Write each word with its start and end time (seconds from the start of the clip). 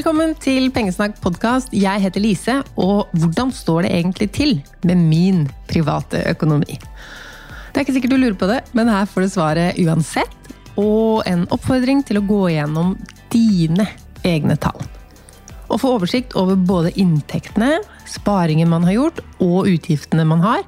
Velkommen 0.00 0.30
til 0.40 0.70
Pengesnakk 0.72 1.18
podkast. 1.20 1.74
Jeg 1.76 2.00
heter 2.00 2.22
Lise, 2.24 2.54
og 2.80 3.10
hvordan 3.20 3.50
står 3.52 3.84
det 3.84 3.90
egentlig 3.98 4.28
til 4.32 4.54
med 4.88 4.96
min 4.96 5.42
private 5.68 6.22
økonomi? 6.30 6.78
Det 6.80 7.74
er 7.74 7.84
ikke 7.84 7.96
sikkert 7.98 8.14
du 8.14 8.16
lurer 8.16 8.38
på 8.40 8.48
det, 8.48 8.62
men 8.72 8.88
her 8.88 9.04
får 9.04 9.26
du 9.26 9.28
svaret 9.34 9.82
uansett. 9.84 10.48
Og 10.80 11.20
en 11.28 11.44
oppfordring 11.52 12.00
til 12.08 12.16
å 12.16 12.24
gå 12.24 12.40
igjennom 12.54 12.94
dine 13.28 13.90
egne 14.24 14.56
tall. 14.64 14.80
Og 15.68 15.82
få 15.84 15.92
oversikt 15.98 16.32
over 16.32 16.56
både 16.56 16.96
inntektene, 16.96 17.82
sparingen 18.08 18.72
man 18.72 18.88
har 18.88 18.96
gjort, 18.96 19.20
og 19.44 19.68
utgiftene 19.68 20.24
man 20.24 20.40
har, 20.40 20.64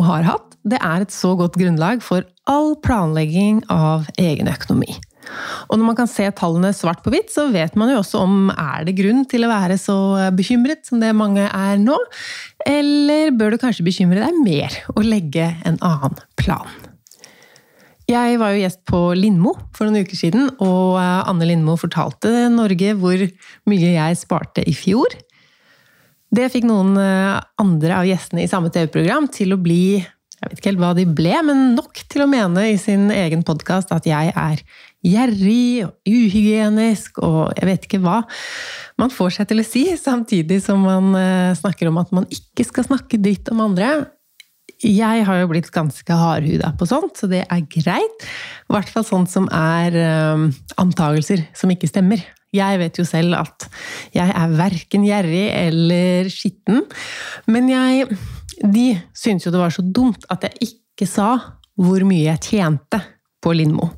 og 0.00 0.08
har 0.08 0.30
hatt. 0.32 0.56
Det 0.64 0.80
er 0.80 1.04
et 1.04 1.12
så 1.12 1.36
godt 1.36 1.60
grunnlag 1.60 2.00
for 2.00 2.24
all 2.48 2.78
planlegging 2.80 3.66
av 3.68 4.08
egen 4.16 4.48
økonomi. 4.48 4.96
Og 5.70 5.78
når 5.78 5.86
man 5.86 5.98
kan 5.98 6.10
se 6.10 6.26
tallene 6.36 6.72
svart 6.76 7.02
på 7.04 7.12
hvitt, 7.14 7.32
så 7.32 7.48
vet 7.52 7.76
man 7.78 7.92
jo 7.92 8.00
også 8.00 8.22
om 8.24 8.52
er 8.52 8.86
det 8.88 8.96
grunn 8.98 9.24
til 9.30 9.46
å 9.46 9.50
være 9.52 9.78
så 9.80 9.96
bekymret 10.36 10.86
som 10.88 11.02
det 11.02 11.12
mange 11.16 11.46
er 11.46 11.80
nå, 11.80 11.98
eller 12.68 13.34
bør 13.36 13.54
du 13.54 13.60
kanskje 13.62 13.86
bekymre 13.86 14.22
deg 14.22 14.40
mer 14.44 14.78
og 14.96 15.04
legge 15.06 15.52
en 15.68 15.78
annen 15.80 16.18
plan? 16.40 16.70
Jeg 18.10 18.38
var 18.40 18.52
jo 18.52 18.62
gjest 18.64 18.80
på 18.88 19.00
Lindmo 19.16 19.54
for 19.76 19.86
noen 19.86 20.04
uker 20.04 20.18
siden, 20.18 20.48
og 20.60 20.98
Anne 21.00 21.46
Lindmo 21.48 21.78
fortalte 21.80 22.48
Norge 22.52 22.96
hvor 22.98 23.22
mye 23.70 23.92
jeg 23.94 24.18
sparte 24.20 24.64
i 24.68 24.74
fjor. 24.76 25.14
Det 26.32 26.48
fikk 26.52 26.66
noen 26.66 26.96
andre 26.98 28.00
av 28.00 28.08
gjestene 28.08 28.42
i 28.44 28.50
samme 28.50 28.72
TV-program 28.74 29.30
til 29.32 29.54
å 29.54 29.60
bli 29.60 29.84
jeg 30.42 30.50
vet 30.50 30.58
ikke 30.58 30.70
helt 30.72 30.80
hva 30.82 30.94
de 30.98 31.04
ble, 31.06 31.34
men 31.46 31.60
nok 31.76 32.00
til 32.10 32.24
å 32.24 32.26
mene 32.26 32.64
i 32.72 32.78
sin 32.80 33.06
egen 33.14 33.44
podkast 33.46 33.92
at 33.94 34.08
jeg 34.10 34.32
er 34.34 34.62
gjerrig 35.02 35.84
og 35.86 35.94
uhygienisk 36.06 37.18
og 37.26 37.52
jeg 37.58 37.68
vet 37.68 37.86
ikke 37.88 38.02
hva 38.04 38.20
man 39.00 39.12
får 39.12 39.38
seg 39.38 39.50
til 39.50 39.62
å 39.62 39.66
si, 39.66 39.84
samtidig 39.98 40.60
som 40.62 40.82
man 40.86 41.14
eh, 41.18 41.54
snakker 41.58 41.90
om 41.90 41.98
at 42.02 42.12
man 42.14 42.28
ikke 42.30 42.66
skal 42.68 42.86
snakke 42.86 43.20
dritt 43.22 43.50
om 43.50 43.64
andre. 43.64 43.92
Jeg 44.82 45.24
har 45.26 45.38
jo 45.38 45.48
blitt 45.50 45.70
ganske 45.74 46.16
hardhuda 46.18 46.72
på 46.78 46.86
sånt, 46.90 47.16
så 47.18 47.28
det 47.30 47.44
er 47.44 47.64
greit. 47.70 48.26
I 48.66 48.74
hvert 48.74 48.90
fall 48.90 49.06
sånt 49.06 49.30
som 49.30 49.46
er 49.54 49.94
um, 50.34 50.48
antagelser 50.82 51.44
som 51.54 51.70
ikke 51.70 51.90
stemmer. 51.90 52.22
Jeg 52.52 52.80
vet 52.82 52.98
jo 52.98 53.06
selv 53.08 53.38
at 53.38 53.68
jeg 54.12 54.28
er 54.28 54.56
verken 54.58 55.06
gjerrig 55.06 55.46
eller 55.54 56.30
skitten, 56.32 56.84
men 57.50 57.70
jeg 57.72 58.20
De 58.62 58.92
syntes 59.16 59.46
jo 59.46 59.50
det 59.50 59.58
var 59.58 59.72
så 59.74 59.82
dumt 59.82 60.26
at 60.30 60.44
jeg 60.44 60.68
ikke 60.68 61.08
sa 61.08 61.30
hvor 61.80 62.04
mye 62.06 62.28
jeg 62.28 62.44
tjente 62.52 63.00
på 63.42 63.54
Lindmo. 63.56 63.88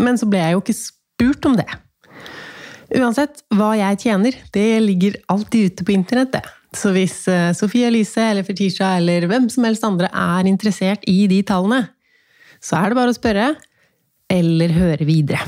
Men 0.00 0.18
så 0.20 0.28
ble 0.30 0.40
jeg 0.40 0.56
jo 0.56 0.62
ikke 0.62 0.76
spurt 0.78 1.48
om 1.48 1.56
det. 1.58 1.68
Uansett 2.94 3.42
hva 3.54 3.72
jeg 3.78 4.00
tjener, 4.04 4.36
det 4.54 4.68
ligger 4.84 5.16
alltid 5.32 5.72
ute 5.72 5.86
på 5.86 5.94
internett, 5.96 6.34
det. 6.36 6.44
Så 6.74 6.90
hvis 6.94 7.20
eh, 7.30 7.52
Sofie 7.54 7.88
Elise 7.88 8.22
eller 8.32 8.46
Fetisha 8.46 8.96
eller 8.98 9.28
hvem 9.30 9.46
som 9.52 9.66
helst 9.66 9.84
andre 9.86 10.08
er 10.10 10.48
interessert 10.50 11.04
i 11.10 11.24
de 11.30 11.40
tallene, 11.46 11.84
så 12.62 12.80
er 12.80 12.90
det 12.90 12.98
bare 12.98 13.12
å 13.12 13.16
spørre, 13.16 13.52
eller 14.32 14.74
høre 14.74 15.06
videre. 15.06 15.42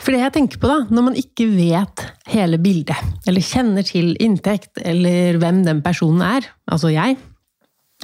For 0.00 0.12
det 0.12 0.20
jeg 0.20 0.34
tenker 0.34 0.60
på, 0.60 0.68
da, 0.68 0.82
når 0.92 1.06
man 1.06 1.16
ikke 1.16 1.46
vet 1.54 2.02
hele 2.28 2.58
bildet, 2.60 2.98
eller 3.30 3.44
kjenner 3.44 3.86
til 3.86 4.12
inntekt, 4.20 4.74
eller 4.82 5.38
hvem 5.40 5.62
den 5.64 5.80
personen 5.84 6.24
er, 6.26 6.50
altså 6.68 6.90
jeg, 6.92 7.16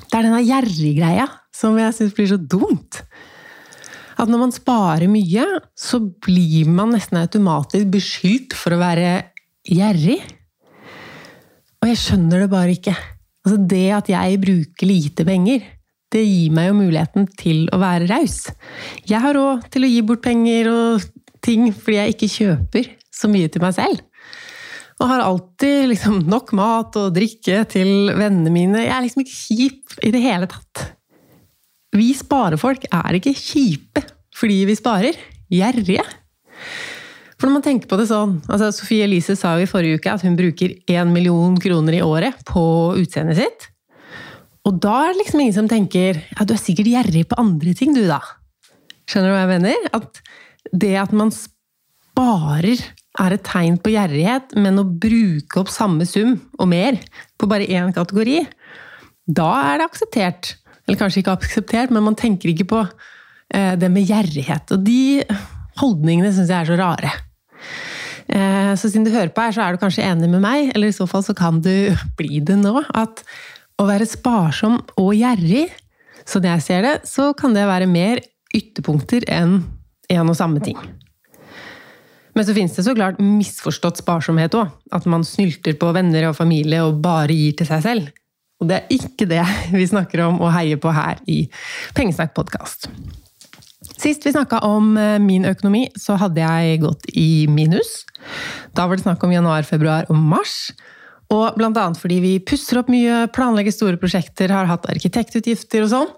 det 0.01 0.17
er 0.17 0.25
denne 0.25 0.41
gjerriggreia 0.47 1.27
som 1.53 1.77
jeg 1.77 1.97
syns 1.97 2.15
blir 2.17 2.31
så 2.31 2.39
dumt 2.41 3.03
at 4.21 4.29
når 4.31 4.43
man 4.43 4.53
sparer 4.55 5.09
mye, 5.11 5.47
så 5.79 6.01
blir 6.01 6.69
man 6.69 6.93
nesten 6.95 7.21
automatisk 7.21 7.89
beskyldt 7.95 8.57
for 8.59 8.77
å 8.77 8.81
være 8.83 9.15
gjerrig. 9.65 10.19
Og 11.81 11.89
jeg 11.89 12.01
skjønner 12.03 12.45
det 12.45 12.51
bare 12.53 12.75
ikke. 12.77 12.95
Altså 13.47 13.61
det 13.71 13.87
at 13.97 14.11
jeg 14.13 14.41
bruker 14.43 14.91
lite 14.91 15.25
penger, 15.25 15.65
det 16.11 16.25
gir 16.27 16.53
meg 16.53 16.69
jo 16.69 16.77
muligheten 16.81 17.29
til 17.39 17.65
å 17.73 17.79
være 17.81 18.11
raus. 18.11 18.43
Jeg 19.09 19.23
har 19.23 19.37
råd 19.37 19.69
til 19.73 19.87
å 19.87 19.91
gi 19.91 20.01
bort 20.05 20.25
penger 20.27 20.69
og 20.73 21.09
ting 21.41 21.71
fordi 21.73 22.01
jeg 22.01 22.15
ikke 22.17 22.33
kjøper 22.35 22.89
så 23.15 23.31
mye 23.31 23.51
til 23.53 23.65
meg 23.65 23.77
selv. 23.79 24.03
Og 25.01 25.09
har 25.09 25.23
alltid 25.25 25.87
liksom 25.95 26.19
nok 26.29 26.53
mat 26.59 26.97
og 27.01 27.15
drikke 27.17 27.63
til 27.73 28.11
vennene 28.13 28.53
mine. 28.53 28.83
Jeg 28.85 28.93
er 28.93 29.05
liksom 29.07 29.23
ikke 29.25 29.39
kjip 29.39 30.01
i 30.05 30.13
det 30.13 30.21
hele 30.27 30.51
tatt. 30.51 30.91
Vi 31.97 32.11
sparefolk 32.15 32.85
er 32.93 33.17
ikke 33.17 33.33
kjipe 33.35 34.05
fordi 34.41 34.63
vi 34.69 34.79
sparer. 34.79 35.19
Gjerrige. 35.51 36.05
For 37.41 37.49
når 37.49 37.57
man 37.57 37.65
tenker 37.65 37.89
på 37.89 37.97
det 37.97 38.07
sånn 38.11 38.37
altså 38.53 38.69
Sofie 38.77 39.07
Elise 39.07 39.35
sa 39.39 39.55
jo 39.57 39.65
i 39.65 39.71
forrige 39.71 39.99
uke 39.99 40.13
at 40.13 40.25
hun 40.27 40.37
bruker 40.39 40.75
1 40.85 41.09
million 41.11 41.57
kroner 41.61 41.97
i 41.97 42.03
året 42.05 42.37
på 42.49 42.63
utseendet 43.01 43.41
sitt. 43.41 43.71
Og 44.69 44.77
da 44.85 44.93
er 45.07 45.15
det 45.15 45.23
liksom 45.23 45.41
ingen 45.41 45.57
som 45.57 45.71
tenker 45.71 46.21
ja, 46.21 46.45
du 46.45 46.53
er 46.55 46.61
sikkert 46.61 46.91
gjerrig 46.93 47.25
på 47.31 47.39
andre 47.41 47.73
ting, 47.77 47.95
du, 47.97 48.05
da. 48.09 48.21
Skjønner 49.09 49.33
du 49.33 49.35
hva 49.35 49.45
jeg 49.47 49.53
mener? 49.57 49.89
At 49.97 50.21
det 50.77 50.93
at 51.01 51.15
man 51.17 51.33
sparer 51.35 52.85
er 53.21 53.35
et 53.35 53.47
tegn 53.47 53.79
på 53.81 53.95
gjerrighet, 53.95 54.53
men 54.61 54.79
å 54.79 54.85
bruke 54.87 55.63
opp 55.63 55.73
samme 55.73 56.07
sum 56.07 56.37
og 56.61 56.69
mer 56.71 57.01
på 57.41 57.49
bare 57.51 57.67
én 57.67 57.91
kategori, 57.97 58.45
da 59.27 59.49
er 59.73 59.81
det 59.81 59.89
akseptert. 59.89 60.53
Eller 60.85 61.01
kanskje 61.01 61.25
ikke 61.25 61.39
akseptert, 61.39 61.95
men 61.95 62.05
man 62.07 62.19
tenker 62.19 62.53
ikke 62.53 62.69
på 62.71 62.85
det 63.51 63.89
med 63.91 64.07
gjerrighet. 64.07 64.71
Og 64.77 64.85
de 64.87 65.25
holdningene 65.81 66.31
syns 66.35 66.53
jeg 66.53 66.63
er 66.63 66.69
så 66.69 66.79
rare. 66.79 67.11
Eh, 68.31 68.73
så 68.79 68.87
siden 68.87 69.07
du 69.07 69.11
hører 69.11 69.33
på 69.35 69.43
her, 69.43 69.55
så 69.55 69.65
er 69.65 69.75
du 69.75 69.83
kanskje 69.83 70.07
enig 70.07 70.31
med 70.31 70.43
meg, 70.45 70.71
eller 70.75 70.91
i 70.91 70.95
så 70.95 71.07
fall 71.11 71.25
så 71.27 71.35
kan 71.37 71.61
du 71.65 71.73
bli 72.21 72.43
det 72.47 72.59
nå. 72.61 72.77
At 72.95 73.25
å 73.81 73.89
være 73.89 74.09
sparsom 74.09 74.79
og 75.01 75.13
gjerrig, 75.17 75.67
sånn 76.29 76.47
jeg 76.47 76.65
ser 76.65 76.87
det, 76.87 76.97
så 77.09 77.33
kan 77.37 77.57
det 77.57 77.69
være 77.69 77.91
mer 77.91 78.23
ytterpunkter 78.55 79.27
enn 79.31 79.63
en 80.11 80.31
og 80.31 80.37
samme 80.37 80.63
ting. 80.63 80.79
Men 82.35 82.47
så 82.47 82.55
finnes 82.55 82.75
det 82.77 82.85
så 82.87 82.95
klart 82.95 83.19
misforstått 83.23 83.99
sparsomhet 84.03 84.55
òg. 84.59 84.71
At 84.95 85.07
man 85.11 85.27
snylter 85.27 85.75
på 85.79 85.91
venner 85.95 86.29
og 86.29 86.37
familie 86.39 86.83
og 86.87 87.01
bare 87.03 87.35
gir 87.35 87.57
til 87.59 87.69
seg 87.71 87.83
selv. 87.87 88.13
Og 88.61 88.69
det 88.71 88.79
er 88.79 88.95
ikke 88.95 89.27
det 89.31 89.43
vi 89.75 89.89
snakker 89.91 90.27
om 90.29 90.39
og 90.39 90.55
heier 90.55 90.79
på 90.83 90.95
her 90.95 91.23
i 91.31 91.43
Pengesnakk 91.97 92.37
podkast. 92.37 92.91
Sist 94.01 94.25
vi 94.25 94.33
snakka 94.33 94.63
om 94.65 94.95
eh, 94.97 95.19
min 95.21 95.45
økonomi, 95.49 95.87
så 95.99 96.17
hadde 96.21 96.41
jeg 96.41 96.81
gått 96.85 97.11
i 97.13 97.45
minus. 97.51 98.07
Da 98.77 98.87
var 98.89 98.97
det 98.97 99.05
snakk 99.05 99.25
om 99.27 99.35
januar, 99.35 99.67
februar 99.69 100.09
og 100.09 100.17
mars. 100.17 100.71
Og 101.31 101.61
annet 101.61 102.01
fordi 102.01 102.19
vi 102.25 102.33
pusser 102.43 102.81
opp 102.81 102.89
mye, 102.91 103.27
planlegger 103.35 103.75
store 103.75 104.01
prosjekter, 104.01 104.51
har 104.51 104.71
hatt 104.71 104.89
arkitektutgifter 104.91 105.85
og 105.85 105.93
sånn. 105.93 106.15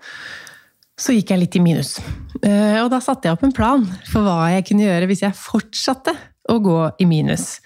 Så 1.02 1.16
gikk 1.16 1.32
jeg 1.32 1.42
litt 1.42 1.56
i 1.58 1.64
minus. 1.64 1.96
Eh, 2.44 2.78
og 2.84 2.92
da 2.92 3.00
satte 3.02 3.28
jeg 3.28 3.34
opp 3.34 3.42
en 3.46 3.56
plan 3.56 3.82
for 4.08 4.24
hva 4.24 4.52
jeg 4.54 4.68
kunne 4.68 4.86
gjøre 4.86 5.08
hvis 5.10 5.24
jeg 5.26 5.38
fortsatte 5.38 6.14
å 6.52 6.58
gå 6.62 6.78
i 7.02 7.08
minus. 7.08 7.56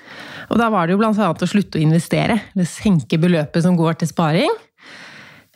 Og 0.48 0.56
da 0.60 0.70
var 0.72 0.86
det 0.86 0.96
jo 0.96 1.02
annet 1.04 1.44
å 1.44 1.50
slutte 1.50 1.76
å 1.76 1.82
investere, 1.82 2.38
eller 2.54 2.68
senke 2.68 3.18
beløpet 3.20 3.64
som 3.64 3.76
går 3.76 4.00
til 4.00 4.10
sparing. 4.10 4.52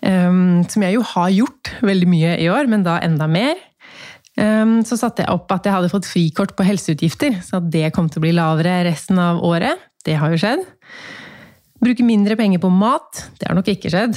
Um, 0.01 0.63
som 0.73 0.81
jeg 0.81 0.97
jo 0.97 1.03
har 1.05 1.29
gjort 1.29 1.75
veldig 1.85 2.07
mye 2.09 2.37
i 2.41 2.47
år, 2.49 2.69
men 2.73 2.85
da 2.87 2.97
enda 3.05 3.29
mer. 3.29 3.59
Um, 4.41 4.79
så 4.89 4.97
satte 4.97 5.25
jeg 5.25 5.33
opp 5.35 5.51
at 5.53 5.67
jeg 5.69 5.75
hadde 5.75 5.91
fått 5.93 6.09
frikort 6.09 6.55
på 6.57 6.65
helseutgifter, 6.65 7.41
så 7.45 7.59
at 7.59 7.67
det 7.73 7.91
kom 7.93 8.09
til 8.09 8.23
å 8.23 8.25
bli 8.25 8.37
lavere 8.37 8.79
resten 8.87 9.21
av 9.21 9.43
året. 9.45 9.83
Det 10.07 10.17
har 10.17 10.33
jo 10.33 10.41
skjedd. 10.41 10.63
Bruke 11.81 12.05
mindre 12.05 12.37
penger 12.41 12.63
på 12.63 12.71
mat. 12.73 13.27
Det 13.41 13.49
har 13.49 13.59
nok 13.59 13.69
ikke 13.73 13.93
skjedd. 13.93 14.17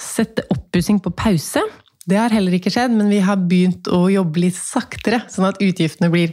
Sette 0.00 0.46
oppussing 0.50 0.98
på 1.02 1.12
pause. 1.14 1.62
Det 2.10 2.18
har 2.18 2.32
heller 2.34 2.56
ikke 2.56 2.72
skjedd, 2.72 2.94
men 2.96 3.10
vi 3.12 3.20
har 3.22 3.38
begynt 3.50 3.86
å 3.92 4.08
jobbe 4.10 4.42
litt 4.42 4.56
saktere, 4.58 5.20
sånn 5.30 5.46
at 5.50 5.60
utgiftene 5.62 6.10
blir 6.10 6.32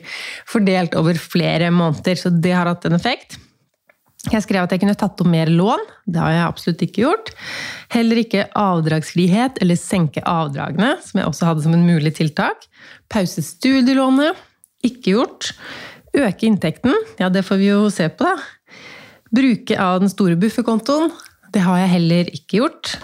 fordelt 0.50 0.96
over 0.98 1.20
flere 1.22 1.70
måneder. 1.74 2.18
Så 2.18 2.32
det 2.34 2.56
har 2.56 2.70
hatt 2.70 2.88
en 2.90 2.98
effekt. 2.98 3.38
Jeg 4.28 4.44
skrev 4.44 4.66
at 4.66 4.74
jeg 4.74 4.82
kunne 4.82 4.98
tatt 5.00 5.22
opp 5.24 5.30
mer 5.30 5.50
lån. 5.52 5.84
Det 6.10 6.20
har 6.20 6.34
jeg 6.34 6.48
absolutt 6.48 6.84
ikke 6.84 7.04
gjort. 7.06 7.32
Heller 7.94 8.20
ikke 8.22 8.48
avdragsfrihet 8.60 9.62
eller 9.64 9.80
senke 9.80 10.24
avdragene, 10.28 10.96
som 11.04 11.22
jeg 11.22 11.30
også 11.30 11.48
hadde 11.50 11.64
som 11.66 11.76
en 11.78 11.86
mulig 11.88 12.16
tiltak. 12.18 12.68
Pause 13.12 13.44
studielånet. 13.46 14.40
Ikke 14.86 15.16
gjort. 15.16 15.54
Øke 16.18 16.48
inntekten. 16.50 16.96
Ja, 17.22 17.32
det 17.34 17.46
får 17.48 17.62
vi 17.62 17.72
jo 17.72 17.88
se 17.94 18.10
på, 18.12 18.28
da. 18.28 18.36
Bruke 19.34 19.80
av 19.80 20.02
den 20.04 20.12
store 20.12 20.38
bufferkontoen. 20.40 21.12
Det 21.54 21.64
har 21.64 21.82
jeg 21.84 21.94
heller 21.96 22.32
ikke 22.36 22.62
gjort. 22.62 22.98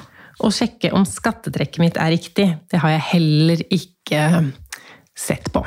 Og 0.44 0.54
sjekke 0.56 0.92
om 0.96 1.06
skattetrekket 1.08 1.82
mitt 1.84 2.00
er 2.00 2.12
riktig. 2.16 2.50
Det 2.72 2.80
har 2.84 2.96
jeg 2.98 3.08
heller 3.14 3.64
ikke 3.72 4.24
sett 5.16 5.48
på. 5.56 5.64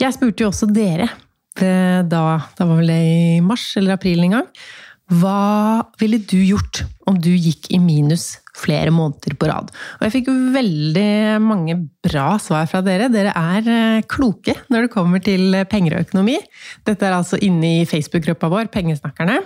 Jeg 0.00 0.16
spurte 0.16 0.46
jo 0.46 0.48
også 0.48 0.68
dere 0.72 1.10
da, 2.10 2.22
da 2.56 2.68
var 2.68 2.80
vel 2.80 2.92
det 2.92 3.00
i 3.06 3.42
mars 3.44 3.66
eller 3.80 3.96
april 3.96 4.24
en 4.26 4.38
gang, 4.38 4.48
Hva 5.10 5.82
ville 5.98 6.20
du 6.22 6.38
gjort 6.38 6.84
om 7.10 7.16
du 7.18 7.32
gikk 7.34 7.66
i 7.74 7.80
minus 7.82 8.36
flere 8.54 8.92
måneder 8.94 9.34
på 9.34 9.48
rad? 9.50 9.72
Og 9.98 10.04
jeg 10.06 10.14
fikk 10.14 10.30
veldig 10.54 11.40
mange 11.42 11.74
bra 12.04 12.36
svar 12.38 12.68
fra 12.70 12.78
dere. 12.86 13.08
Dere 13.10 13.32
er 13.34 13.70
eh, 13.74 14.04
kloke 14.06 14.54
når 14.70 14.86
det 14.86 14.92
kommer 14.94 15.22
til 15.24 15.58
penger 15.70 15.96
og 15.96 16.06
økonomi. 16.06 16.38
Dette 16.86 17.08
er 17.08 17.16
altså 17.16 17.40
inne 17.42 17.80
i 17.80 17.88
Facebook-gruppa 17.90 18.52
vår, 18.52 18.70
Pengesnakkerne. 18.70 19.40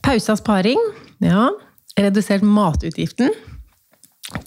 Pausa 0.00 0.38
sparing. 0.40 0.80
Ja. 1.20 1.50
Redusert 2.00 2.46
matutgiften. 2.46 3.34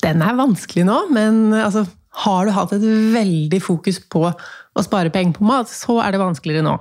Den 0.02 0.24
er 0.24 0.38
vanskelig 0.40 0.88
nå, 0.88 1.04
men 1.14 1.54
altså, 1.54 1.86
har 2.14 2.46
du 2.46 2.54
hatt 2.54 2.74
et 2.76 2.84
veldig 3.14 3.60
fokus 3.64 4.00
på 4.12 4.28
å 4.30 4.84
spare 4.86 5.12
penger 5.14 5.38
på 5.38 5.48
mat, 5.48 5.70
så 5.70 6.00
er 6.04 6.14
det 6.14 6.22
vanskeligere 6.22 6.66
nå. 6.66 6.76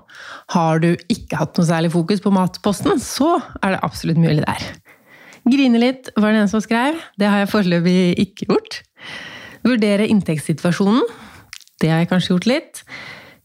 Har 0.53 0.83
du 0.83 0.91
ikke 1.13 1.41
hatt 1.41 1.57
noe 1.57 1.69
særlig 1.69 1.93
fokus 1.95 2.23
på 2.25 2.33
matposten, 2.35 3.01
så 3.01 3.39
er 3.63 3.75
det 3.77 3.83
absolutt 3.87 4.21
mulig 4.21 4.45
der. 4.45 4.67
Grine 5.49 5.81
litt, 5.81 6.13
var 6.17 6.33
det 6.33 6.45
en 6.45 6.53
som 6.53 6.63
skrev. 6.63 7.01
Det 7.19 7.29
har 7.29 7.43
jeg 7.43 7.51
foreløpig 7.53 7.97
ikke 8.27 8.49
gjort. 8.51 8.79
Vurdere 9.67 10.07
inntektssituasjonen. 10.11 11.03
Det 11.83 11.91
har 11.91 12.03
jeg 12.03 12.13
kanskje 12.13 12.35
gjort 12.35 12.49
litt. 12.51 12.85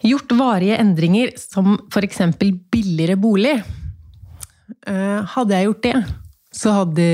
Gjort 0.06 0.36
varige 0.38 0.78
endringer, 0.78 1.34
som 1.42 1.80
f.eks. 1.90 2.22
billigere 2.38 3.18
bolig. 3.18 3.56
Eh, 4.88 5.20
hadde 5.34 5.58
jeg 5.58 5.70
gjort 5.70 5.86
det, 5.88 5.96
så 6.58 6.74
hadde 6.82 7.08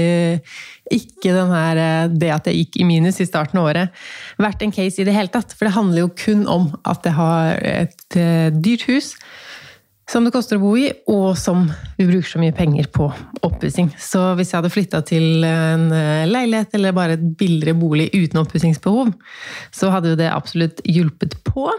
ikke 0.94 1.34
her, 1.52 1.80
eh, 1.80 2.12
det 2.12 2.32
at 2.34 2.50
jeg 2.50 2.64
gikk 2.64 2.82
i 2.82 2.88
minus 2.88 3.22
i 3.22 3.28
starten 3.28 3.60
av 3.60 3.72
året, 3.72 4.04
vært 4.42 4.64
en 4.64 4.74
case 4.74 5.02
i 5.02 5.08
det 5.08 5.16
hele 5.16 5.32
tatt. 5.32 5.56
For 5.56 5.68
det 5.68 5.78
handler 5.78 6.06
jo 6.06 6.14
kun 6.16 6.46
om 6.48 6.70
at 6.84 7.04
jeg 7.08 7.18
har 7.18 7.60
et 7.64 8.20
eh, 8.20 8.50
dyrt 8.54 8.88
hus 8.90 9.14
som 10.10 10.26
det 10.26 10.34
koster 10.36 10.60
å 10.60 10.62
bo 10.62 10.74
i, 10.78 10.90
og 11.10 11.38
som 11.40 11.64
vi 11.98 12.06
bruker 12.10 12.28
så 12.28 12.42
mye 12.42 12.54
penger 12.56 12.90
på 12.94 13.08
oppussing. 13.48 13.88
Så 13.96 14.34
hvis 14.38 14.52
jeg 14.52 14.60
hadde 14.60 14.74
flytta 14.74 15.00
til 15.08 15.46
en 15.48 15.88
eh, 15.96 16.28
leilighet 16.30 16.76
eller 16.78 16.96
bare 16.96 17.18
et 17.18 17.24
billigere 17.40 17.78
bolig 17.80 18.10
uten 18.14 18.44
oppussingsbehov, 18.44 19.14
så 19.74 19.94
hadde 19.94 20.14
jo 20.14 20.20
det 20.20 20.30
absolutt 20.34 20.84
hjulpet 20.84 21.40
på. 21.48 21.70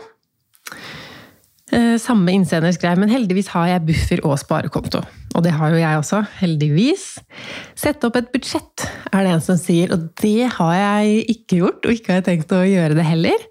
Eh, 1.74 1.94
samme 1.98 2.30
innsender 2.30 2.74
skrev, 2.76 3.00
men 3.00 3.10
heldigvis 3.10 3.50
har 3.54 3.66
jeg 3.72 3.86
buffer 3.88 4.20
og 4.28 4.36
sparekonto. 4.38 5.00
Og 5.34 5.42
det 5.42 5.54
har 5.56 5.72
jo 5.72 5.80
jeg 5.80 5.98
også, 5.98 6.20
heldigvis. 6.38 7.06
Sette 7.78 8.06
opp 8.06 8.18
et 8.20 8.30
budsjett, 8.34 8.84
er 9.10 9.26
det 9.26 9.32
en 9.34 9.42
som 9.42 9.58
sier, 9.58 9.90
og 9.94 10.12
det 10.22 10.52
har 10.54 10.74
jeg 10.78 11.24
ikke 11.34 11.58
gjort. 11.64 11.80
Og 11.82 11.96
ikke 11.96 12.12
har 12.12 12.20
jeg 12.20 12.28
tenkt 12.28 12.54
å 12.54 12.62
gjøre 12.62 12.94
det 12.98 13.08
heller. 13.08 13.48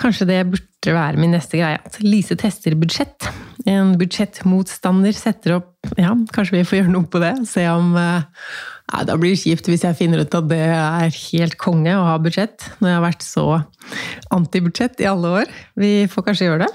Kanskje 0.00 0.30
det 0.30 0.40
burde 0.48 0.96
være 0.96 1.20
min 1.20 1.34
neste 1.36 1.60
greie. 1.60 1.80
Lise 2.00 2.38
tester 2.40 2.76
budsjett. 2.80 3.28
En 3.68 3.92
budsjettmotstander 4.00 5.12
setter 5.12 5.58
opp 5.58 5.66
Ja, 6.00 6.14
kanskje 6.32 6.58
vi 6.58 6.64
får 6.68 6.78
gjøre 6.78 6.92
noe 6.92 7.08
på 7.08 7.20
det. 7.20 7.34
Se 7.48 7.66
om 7.68 7.94
ja, 7.96 8.22
eh, 8.22 9.04
Da 9.04 9.16
blir 9.20 9.34
det 9.34 9.42
kjipt 9.42 9.68
hvis 9.68 9.84
jeg 9.84 9.96
finner 9.96 10.24
ut 10.24 10.34
at 10.36 10.48
det 10.48 10.60
er 10.60 11.12
helt 11.12 11.56
konge 11.60 11.92
å 11.96 12.06
ha 12.08 12.16
budsjett. 12.20 12.64
Når 12.80 12.88
jeg 12.88 12.96
har 12.96 13.04
vært 13.04 13.24
så 13.24 13.46
antibudsjett 14.32 15.00
i 15.04 15.08
alle 15.08 15.34
år. 15.42 15.52
Vi 15.76 15.92
får 16.08 16.26
kanskje 16.26 16.48
gjøre 16.48 16.64
det. 16.64 16.72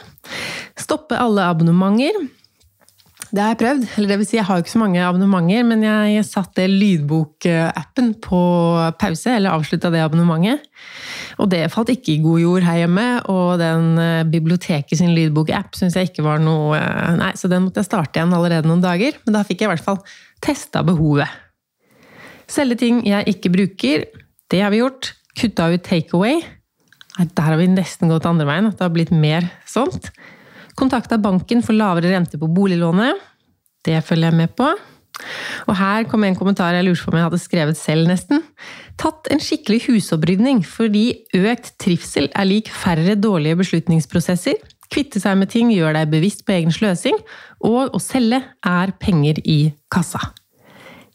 Stoppe 0.80 1.18
alle 1.19 1.45
abonnementer. 1.50 2.25
Det 3.36 3.42
har 3.42 3.54
jeg 3.54 3.60
prøvd. 3.60 3.86
Eller 3.98 4.12
det 4.12 4.18
vil 4.22 4.27
si, 4.27 4.38
jeg 4.38 4.45
har 4.48 4.57
jo 4.57 4.63
ikke 4.63 4.74
så 4.74 4.81
mange 4.81 5.01
abonnementer, 5.04 5.66
men 5.68 5.83
jeg 5.83 6.25
satte 6.27 6.68
lydbokappen 6.69 8.13
på 8.24 8.42
pause, 9.01 9.38
eller 9.38 9.56
avslutta 9.56 9.92
det 9.94 10.04
abonnementet. 10.04 10.66
Og 11.42 11.50
det 11.51 11.66
falt 11.74 11.92
ikke 11.92 12.13
i 12.13 12.22
god 12.24 12.44
jord 12.44 12.68
her 12.68 12.81
hjemme, 12.83 13.07
og 13.31 13.57
den 13.60 13.98
eh, 14.00 14.27
biblioteket 14.31 15.00
sin 15.00 15.12
lydbokapp 15.16 15.75
syns 15.75 15.98
jeg 15.98 16.12
ikke 16.12 16.24
var 16.24 16.44
noe 16.44 16.78
eh, 16.80 17.16
Nei, 17.19 17.33
så 17.36 17.51
den 17.51 17.66
måtte 17.66 17.81
jeg 17.81 17.89
starte 17.89 18.21
igjen 18.21 18.36
allerede 18.36 18.69
noen 18.69 18.83
dager, 18.83 19.18
men 19.25 19.36
da 19.36 19.44
fikk 19.48 19.63
jeg 19.63 19.69
i 19.69 19.74
hvert 19.74 19.88
fall 19.88 20.00
testa 20.45 20.83
behovet. 20.86 21.28
Selge 22.51 22.78
ting 22.80 23.01
jeg 23.07 23.36
ikke 23.36 23.51
bruker, 23.51 24.06
det 24.54 24.62
har 24.62 24.71
vi 24.71 24.83
gjort. 24.83 25.16
Kutta 25.36 25.68
ut 25.74 25.83
takeaway. 25.83 26.39
Der 27.15 27.47
har 27.47 27.56
vi 27.59 27.69
nesten 27.71 28.12
gått 28.12 28.27
andre 28.27 28.47
veien, 28.47 28.67
at 28.67 28.79
det 28.79 28.83
har 28.83 28.95
blitt 28.95 29.13
mer 29.15 29.47
sånt. 29.69 30.09
Kontakta 30.75 31.19
banken 31.21 31.63
for 31.63 31.77
lavere 31.77 32.12
rente 32.12 32.39
på 32.39 32.50
boliglånet. 32.51 33.21
Det 33.85 34.01
følger 34.03 34.33
jeg 34.33 34.39
med 34.41 34.56
på. 34.57 34.67
Og 35.69 35.75
her 35.79 36.03
kom 36.12 36.25
en 36.27 36.35
kommentar 36.35 36.75
jeg 36.75 36.83
lurte 36.83 37.06
på 37.06 37.13
om 37.13 37.19
jeg 37.19 37.27
hadde 37.29 37.39
skrevet 37.39 37.79
selv, 37.79 38.09
nesten. 38.09 38.44
Tatt 39.00 39.29
en 39.31 39.41
skikkelig 39.44 39.85
husopprydning, 39.88 40.62
fordi 40.67 41.06
økt 41.39 41.73
trivsel 41.81 42.27
er 42.35 42.50
lik 42.50 42.71
færre 42.73 43.15
dårlige 43.15 43.61
beslutningsprosesser. 43.63 44.59
Kvitte 44.91 45.21
seg 45.23 45.39
med 45.39 45.50
ting 45.53 45.71
gjør 45.73 45.95
deg 45.97 46.11
bevisst 46.11 46.44
på 46.45 46.57
egen 46.57 46.73
sløsing, 46.75 47.18
og 47.63 47.95
å 47.95 48.01
selge 48.03 48.44
er 48.68 48.94
penger 49.01 49.39
i 49.44 49.59
kassa. 49.91 50.21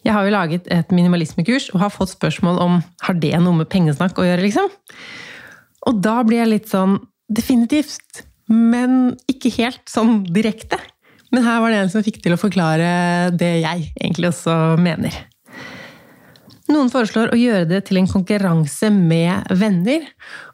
Jeg 0.01 0.17
har 0.17 0.25
jo 0.25 0.33
laget 0.33 0.69
et 0.73 0.93
minimalismekurs 0.97 1.69
og 1.75 1.83
har 1.83 1.93
fått 1.93 2.15
spørsmål 2.15 2.61
om 2.65 2.79
har 3.05 3.19
det 3.21 3.35
noe 3.45 3.59
med 3.59 3.69
pengesnakk 3.69 4.17
å 4.17 4.25
gjøre, 4.25 4.47
liksom. 4.47 4.71
Og 5.89 6.03
da 6.05 6.19
blir 6.27 6.43
jeg 6.43 6.53
litt 6.53 6.73
sånn 6.73 6.99
definitivt 7.31 8.25
men 8.51 9.15
ikke 9.31 9.53
helt 9.61 9.83
sånn 9.91 10.25
direkte. 10.27 10.79
Men 11.31 11.47
her 11.47 11.61
var 11.63 11.71
det 11.71 11.83
en 11.85 11.93
som 11.93 12.03
fikk 12.03 12.19
til 12.25 12.35
å 12.35 12.41
forklare 12.41 13.31
det 13.39 13.61
jeg 13.63 13.93
egentlig 13.95 14.33
også 14.33 14.57
mener. 14.83 15.15
Noen 16.71 16.91
foreslår 16.91 17.33
å 17.35 17.39
gjøre 17.39 17.67
det 17.71 17.81
til 17.89 17.99
en 17.99 18.11
konkurranse 18.11 18.91
med 18.95 19.49
venner. 19.59 20.05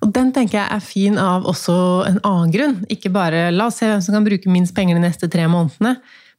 Og 0.04 0.12
den 0.16 0.30
tenker 0.36 0.62
jeg 0.62 0.76
er 0.76 0.84
fin 0.84 1.18
av 1.20 1.48
også 1.48 1.76
en 2.08 2.20
annen 2.24 2.52
grunn. 2.52 2.78
Ikke 2.92 3.12
bare 3.12 3.50
la 3.52 3.68
oss 3.68 3.80
se 3.80 3.88
hvem 3.88 4.04
som 4.04 4.16
kan 4.16 4.24
bruke 4.28 4.52
minst 4.52 4.76
penger 4.76 4.96
de 4.96 5.04
neste 5.04 5.28
tre 5.32 5.44
månedene, 5.52 5.96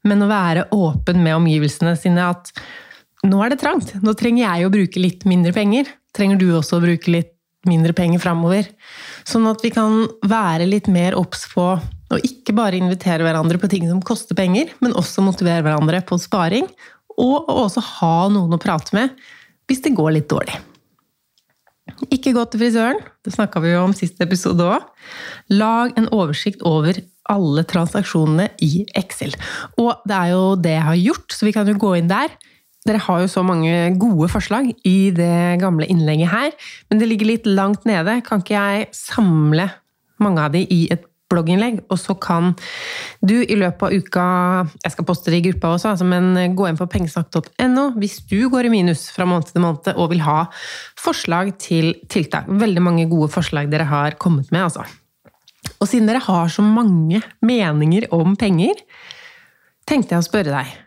men 0.08 0.24
å 0.24 0.30
være 0.30 0.68
åpen 0.74 1.22
med 1.26 1.38
omgivelsene 1.38 1.94
sine 1.98 2.26
at 2.26 2.54
nå 3.26 3.42
er 3.42 3.54
det 3.54 3.62
trangt, 3.62 3.96
nå 4.06 4.14
trenger 4.18 4.46
jeg 4.46 4.66
å 4.66 4.74
bruke 4.74 5.02
litt 5.02 5.26
mindre 5.30 5.54
penger. 5.54 5.90
Trenger 6.16 6.42
du 6.42 6.52
også 6.54 6.78
å 6.78 6.86
bruke 6.86 7.14
litt 7.14 7.37
mindre 7.70 7.96
penger 7.98 8.22
framover. 8.24 8.68
Sånn 9.28 9.48
at 9.50 9.64
vi 9.66 9.72
kan 9.76 10.06
være 10.28 10.68
litt 10.70 10.90
mer 10.92 11.18
obs 11.20 11.46
på 11.52 11.68
å 11.78 12.20
ikke 12.24 12.56
bare 12.56 12.80
invitere 12.80 13.26
hverandre 13.26 13.60
på 13.60 13.70
ting 13.72 13.88
som 13.90 14.04
koster 14.06 14.38
penger, 14.38 14.72
men 14.84 14.96
også 14.96 15.24
motivere 15.26 15.66
hverandre 15.66 16.02
på 16.08 16.20
sparing, 16.22 16.70
og 17.18 17.50
også 17.52 17.84
ha 17.98 18.16
noen 18.32 18.56
å 18.56 18.62
prate 18.62 18.96
med 18.96 19.14
hvis 19.68 19.84
det 19.84 19.96
går 19.98 20.14
litt 20.16 20.30
dårlig. 20.32 20.56
Ikke 22.14 22.34
gå 22.36 22.44
til 22.52 22.62
frisøren, 22.62 23.00
det 23.26 23.34
snakka 23.34 23.62
vi 23.64 23.74
jo 23.74 23.84
om 23.88 23.96
siste 23.96 24.24
episode 24.24 24.64
òg. 24.64 24.84
Lag 25.52 25.96
en 26.00 26.10
oversikt 26.16 26.64
over 26.68 27.00
alle 27.32 27.64
transaksjonene 27.68 28.50
i 28.64 28.86
Excel. 28.96 29.34
Og 29.82 29.96
det 30.08 30.18
er 30.18 30.34
jo 30.34 30.44
det 30.60 30.76
jeg 30.76 30.88
har 30.88 31.00
gjort, 31.02 31.36
så 31.36 31.48
vi 31.48 31.56
kan 31.56 31.68
jo 31.68 31.80
gå 31.80 31.96
inn 32.00 32.12
der. 32.12 32.32
Dere 32.88 33.04
har 33.04 33.20
jo 33.24 33.28
så 33.32 33.44
mange 33.44 33.74
gode 34.00 34.30
forslag 34.32 34.70
i 34.88 35.12
det 35.16 35.60
gamle 35.60 35.88
innlegget 35.92 36.32
her, 36.32 36.56
men 36.88 37.02
det 37.02 37.10
ligger 37.10 37.34
litt 37.34 37.50
langt 37.50 37.88
nede. 37.90 38.22
Kan 38.24 38.44
ikke 38.44 38.56
jeg 38.56 38.88
samle 38.96 39.68
mange 40.24 40.44
av 40.46 40.56
de 40.56 40.64
i 40.64 40.86
et 40.94 41.04
blogginnlegg, 41.28 41.82
og 41.92 42.00
så 42.00 42.16
kan 42.16 42.54
du 43.20 43.36
i 43.42 43.58
løpet 43.60 43.84
av 43.84 43.92
uka 43.92 44.28
Jeg 44.86 44.94
skal 44.94 45.08
poste 45.10 45.34
det 45.34 45.42
i 45.42 45.46
gruppa 45.50 45.74
også, 45.76 45.92
altså, 45.92 46.08
men 46.08 46.56
gå 46.56 46.70
inn 46.70 46.80
på 46.80 46.88
pengesnakk.no 46.94 47.90
hvis 48.00 48.22
du 48.30 48.48
går 48.54 48.70
i 48.70 48.72
minus 48.72 49.10
fra 49.12 49.28
måned 49.28 49.52
til 49.52 49.66
måned 49.66 49.92
og 49.98 50.14
vil 50.14 50.24
ha 50.24 50.46
forslag 51.00 51.58
til 51.60 51.98
tiltak. 52.08 52.48
Veldig 52.48 52.84
mange 52.84 53.10
gode 53.12 53.28
forslag 53.34 53.68
dere 53.72 53.90
har 53.92 54.16
kommet 54.22 54.52
med, 54.56 54.70
altså. 54.70 54.88
Og 55.78 55.90
siden 55.90 56.08
dere 56.08 56.24
har 56.24 56.48
så 56.48 56.64
mange 56.64 57.20
meninger 57.44 58.08
om 58.16 58.38
penger, 58.40 58.80
tenkte 59.88 60.16
jeg 60.16 60.24
å 60.24 60.30
spørre 60.32 60.54
deg 60.56 60.87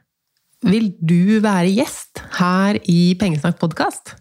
vil 0.66 0.90
du 1.00 1.40
være 1.40 1.70
gjest 1.72 2.20
her 2.36 2.76
i 2.84 3.14
Pengesnakk 3.20 3.56
podkast? 3.60 4.14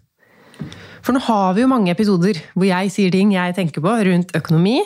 For 1.04 1.16
nå 1.16 1.22
har 1.26 1.56
vi 1.56 1.64
jo 1.64 1.72
mange 1.72 1.92
episoder 1.92 2.40
hvor 2.54 2.68
jeg 2.68 2.92
sier 2.94 3.12
ting 3.14 3.34
jeg 3.34 3.56
tenker 3.58 3.84
på 3.84 3.96
rundt 4.08 4.32
økonomi. 4.38 4.80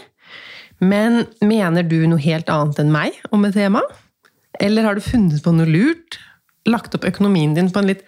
Men 0.83 1.23
mener 1.45 1.85
du 1.85 1.99
noe 2.09 2.21
helt 2.23 2.49
annet 2.51 2.81
enn 2.81 2.93
meg 2.93 3.19
om 3.31 3.45
et 3.45 3.55
tema? 3.55 3.83
Eller 4.61 4.87
har 4.87 4.97
du 4.97 5.05
funnet 5.05 5.43
på 5.45 5.53
noe 5.53 5.69
lurt? 5.69 6.17
Lagt 6.69 6.95
opp 6.95 7.05
økonomien 7.05 7.53
din 7.55 7.69
på 7.73 7.81
en 7.81 7.91
litt 7.91 8.03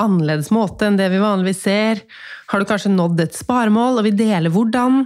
annerledes 0.00 0.50
måte 0.54 0.88
enn 0.88 0.98
det 0.98 1.10
vi 1.12 1.22
vanligvis 1.22 1.62
ser? 1.66 2.02
Har 2.50 2.62
du 2.62 2.68
kanskje 2.68 2.94
nådd 2.94 3.20
et 3.22 3.36
sparemål 3.36 4.00
og 4.00 4.08
vil 4.08 4.18
dele 4.18 4.52
hvordan? 4.54 5.04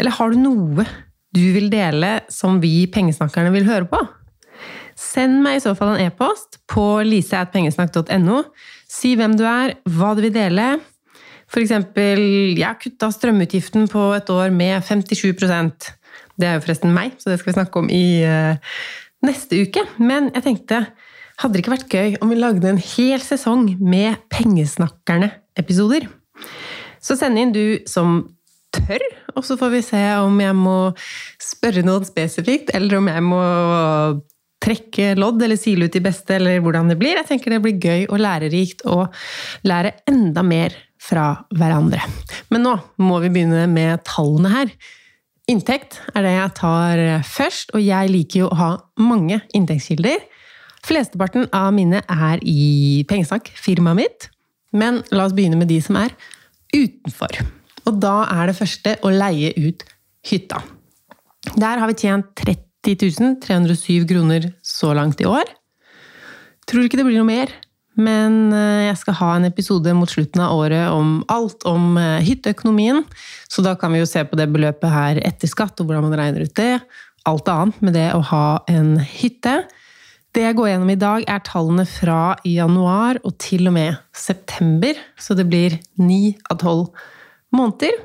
Eller 0.00 0.16
har 0.18 0.32
du 0.32 0.42
noe 0.44 0.88
du 1.30 1.44
vil 1.54 1.70
dele 1.70 2.18
som 2.32 2.58
vi 2.60 2.88
pengesnakkerne 2.90 3.52
vil 3.54 3.68
høre 3.68 3.86
på? 3.88 4.00
Send 5.10 5.40
meg 5.42 5.58
i 5.58 5.62
så 5.64 5.72
fall 5.74 5.96
en 5.96 6.04
e-post 6.04 6.60
på 6.70 6.84
lise.pengesnakk.no. 7.06 8.44
Si 8.90 9.16
hvem 9.18 9.34
du 9.38 9.44
er, 9.48 9.74
hva 9.90 10.14
du 10.14 10.22
vil 10.26 10.34
dele. 10.34 10.76
Eksempel, 11.50 12.20
jeg 12.54 12.62
har 12.62 12.78
kutta 12.78 13.08
strømutgiften 13.10 13.88
på 13.90 14.04
et 14.14 14.28
år 14.30 14.52
med 14.54 14.84
57% 14.86 15.88
Det 16.38 16.46
er 16.46 16.54
jo 16.54 16.62
forresten 16.62 16.94
meg, 16.94 17.16
så 17.18 17.32
det 17.32 17.40
skal 17.40 17.50
vi 17.50 17.56
snakke 17.56 17.80
om 17.82 17.88
i 17.90 18.22
uh, 18.22 18.54
neste 19.26 19.58
uke. 19.66 19.82
Men 19.98 20.30
jeg 20.36 20.46
tenkte, 20.46 20.84
hadde 21.42 21.56
det 21.56 21.64
ikke 21.64 21.74
vært 21.74 21.96
gøy 21.96 22.18
om 22.22 22.30
vi 22.30 22.38
lagde 22.38 22.70
en 22.70 22.80
hel 22.80 23.22
sesong 23.24 23.66
med 23.82 24.22
Pengesnakkerne-episoder? 24.30 26.06
Så 27.02 27.18
send 27.18 27.40
inn 27.40 27.54
du 27.56 27.80
som 27.90 28.22
tør, 28.70 29.02
og 29.34 29.42
så 29.42 29.58
får 29.58 29.74
vi 29.74 29.82
se 29.82 30.00
om 30.22 30.38
jeg 30.38 30.54
må 30.54 30.78
spørre 31.42 31.82
noen 31.82 32.06
spesifikt, 32.06 32.70
eller 32.78 33.00
om 33.00 33.10
jeg 33.10 33.26
må 33.26 33.44
trekke 34.60 35.14
lodd 35.18 35.42
eller 35.42 35.58
sile 35.58 35.88
ut 35.88 35.96
de 35.96 36.02
beste, 36.04 36.36
eller 36.36 36.60
hvordan 36.62 36.92
det 36.92 36.98
blir. 37.00 37.16
Jeg 37.18 37.28
tenker 37.30 37.54
det 37.54 37.62
blir 37.64 37.80
gøy 37.80 38.06
og 38.10 38.20
lærerikt 38.20 38.84
å 38.88 39.02
lære 39.66 39.94
enda 40.10 40.44
mer 40.46 40.76
fra 41.00 41.32
hverandre. 41.56 42.02
Men 42.52 42.66
nå 42.66 42.74
må 43.00 43.20
vi 43.24 43.32
begynne 43.32 43.64
med 43.70 44.04
tallene 44.08 44.52
her. 44.52 44.72
Inntekt 45.50 45.98
er 46.14 46.26
det 46.26 46.34
jeg 46.36 46.56
tar 46.60 47.04
først, 47.26 47.72
og 47.74 47.82
jeg 47.82 48.12
liker 48.12 48.44
jo 48.44 48.50
å 48.50 48.58
ha 48.60 48.70
mange 49.00 49.40
inntektskilder. 49.56 50.20
Flesteparten 50.86 51.48
av 51.56 51.72
mine 51.76 52.04
er 52.04 52.44
i 52.46 53.02
Pengesnakk, 53.08 53.50
firmaet 53.56 53.98
mitt. 53.98 54.28
Men 54.76 55.00
la 55.10 55.26
oss 55.26 55.34
begynne 55.36 55.58
med 55.58 55.72
de 55.72 55.80
som 55.82 55.98
er 55.98 56.14
utenfor. 56.70 57.40
Og 57.88 57.98
da 57.98 58.20
er 58.30 58.50
det 58.50 58.58
første 58.60 58.94
å 59.02 59.12
leie 59.12 59.50
ut 59.58 59.84
hytta. 60.30 60.60
Der 61.56 61.80
har 61.80 61.88
vi 61.88 61.96
tjent 61.98 62.30
30 62.38 62.69
307 62.86 64.06
kroner 64.08 64.52
så 64.62 64.94
langt 64.96 65.20
i 65.20 65.28
år. 65.28 65.48
Tror 66.70 66.86
ikke 66.86 67.00
det 67.00 67.06
blir 67.08 67.18
noe 67.18 67.28
mer, 67.28 67.52
men 68.00 68.54
eh, 68.54 68.86
jeg 68.88 68.98
skal 69.00 69.18
ha 69.18 69.30
en 69.36 69.48
episode 69.48 69.92
mot 69.96 70.10
slutten 70.10 70.42
av 70.44 70.54
året 70.56 70.88
om 70.94 71.20
alt 71.32 71.66
om 71.68 71.98
eh, 72.00 72.22
hytteøkonomien. 72.24 73.02
Så 73.50 73.64
da 73.66 73.74
kan 73.78 73.92
vi 73.92 74.02
jo 74.02 74.08
se 74.08 74.22
på 74.24 74.38
det 74.38 74.48
beløpet 74.54 74.92
her 74.92 75.20
etter 75.26 75.50
skatt, 75.50 75.80
og 75.80 75.90
hvordan 75.90 76.08
man 76.08 76.18
regner 76.20 76.46
ut 76.46 76.56
det. 76.58 76.78
Alt 77.28 77.50
annet 77.52 77.80
med 77.84 77.96
det 77.98 78.08
å 78.16 78.22
ha 78.30 78.46
en 78.70 78.94
hytte. 79.02 79.60
Det 80.30 80.44
jeg 80.44 80.56
går 80.56 80.70
gjennom 80.70 80.92
i 80.92 81.00
dag, 81.00 81.24
er 81.26 81.42
tallene 81.44 81.84
fra 81.90 82.36
januar 82.46 83.18
og 83.26 83.34
til 83.42 83.66
og 83.66 83.74
med 83.74 83.98
september. 84.14 84.94
Så 85.18 85.34
det 85.34 85.48
blir 85.50 85.74
ni 85.98 86.36
av 86.52 86.60
tolv 86.62 86.86
måneder. 87.56 87.98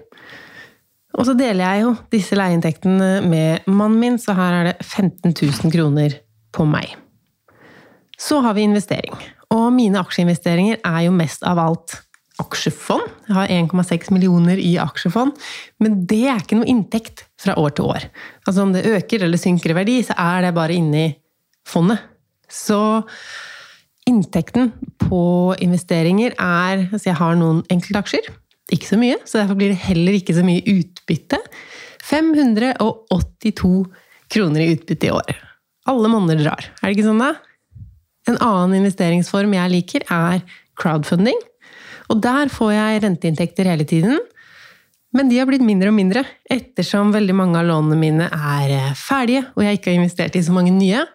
Og 1.16 1.28
så 1.28 1.36
deler 1.38 1.64
jeg 1.64 1.86
jo 1.86 1.94
disse 2.12 2.36
leieinntektene 2.38 3.10
med 3.24 3.68
mannen 3.72 4.00
min, 4.02 4.18
så 4.20 4.36
her 4.36 4.60
er 4.60 4.70
det 4.72 4.76
15 4.84 5.32
000 5.32 5.74
kroner 5.74 6.18
på 6.56 6.68
meg. 6.68 6.96
Så 8.20 8.42
har 8.44 8.56
vi 8.56 8.66
investering. 8.68 9.16
Og 9.54 9.70
mine 9.76 10.00
aksjeinvesteringer 10.02 10.82
er 10.84 11.06
jo 11.06 11.16
mest 11.16 11.44
av 11.48 11.60
alt 11.62 12.00
aksjefond. 12.42 13.06
Jeg 13.30 13.36
har 13.38 13.52
1,6 13.54 14.12
millioner 14.12 14.60
i 14.60 14.74
aksjefond, 14.82 15.36
men 15.80 16.02
det 16.10 16.26
er 16.28 16.42
ikke 16.42 16.60
noe 16.60 16.72
inntekt 16.72 17.26
fra 17.40 17.56
år 17.60 17.76
til 17.78 17.92
år. 17.94 18.08
Altså 18.44 18.66
om 18.66 18.74
det 18.76 18.88
øker 18.90 19.24
eller 19.24 19.40
synker 19.40 19.72
i 19.72 19.78
verdi, 19.78 20.02
så 20.04 20.18
er 20.20 20.48
det 20.48 20.56
bare 20.58 20.76
inni 20.76 21.06
fondet. 21.68 22.04
Så 22.52 22.80
inntekten 24.06 24.74
på 25.02 25.56
investeringer 25.64 26.36
er 26.38 26.84
Altså 26.92 27.10
jeg 27.10 27.18
har 27.18 27.40
noen 27.40 27.64
enkeltaksjer 27.74 28.28
ikke 28.74 28.90
så 28.90 28.98
mye, 28.98 29.18
så 29.28 29.42
derfor 29.42 29.58
blir 29.60 29.74
det 29.74 29.84
heller 29.86 30.14
ikke 30.18 30.36
så 30.38 30.44
mye 30.46 30.64
utbytte. 30.66 31.38
582 32.06 33.74
kroner 34.34 34.64
i 34.64 34.72
utbytte 34.74 35.10
i 35.10 35.14
år. 35.14 35.36
Alle 35.90 36.10
monner 36.10 36.38
drar. 36.40 36.64
Er 36.82 36.88
det 36.88 36.96
ikke 36.98 37.10
sånn, 37.10 37.22
da? 37.22 37.32
En 38.30 38.40
annen 38.42 38.80
investeringsform 38.82 39.54
jeg 39.54 39.74
liker, 39.74 40.02
er 40.10 40.42
crowdfunding. 40.82 41.38
Og 42.10 42.16
der 42.22 42.50
får 42.54 42.72
jeg 42.74 43.04
renteinntekter 43.06 43.70
hele 43.70 43.86
tiden. 43.90 44.20
Men 45.16 45.30
de 45.32 45.38
har 45.40 45.48
blitt 45.48 45.64
mindre 45.64 45.90
og 45.94 45.96
mindre, 45.96 46.26
ettersom 46.52 47.14
veldig 47.16 47.36
mange 47.38 47.60
av 47.62 47.68
lånene 47.70 47.98
mine 48.00 48.26
er 48.28 48.70
eh, 48.76 48.96
ferdige, 49.00 49.46
og 49.56 49.64
jeg 49.64 49.78
ikke 49.78 49.90
har 49.94 50.00
investert 50.02 50.36
i 50.36 50.44
så 50.44 50.52
mange 50.56 50.74
nye. 50.76 51.06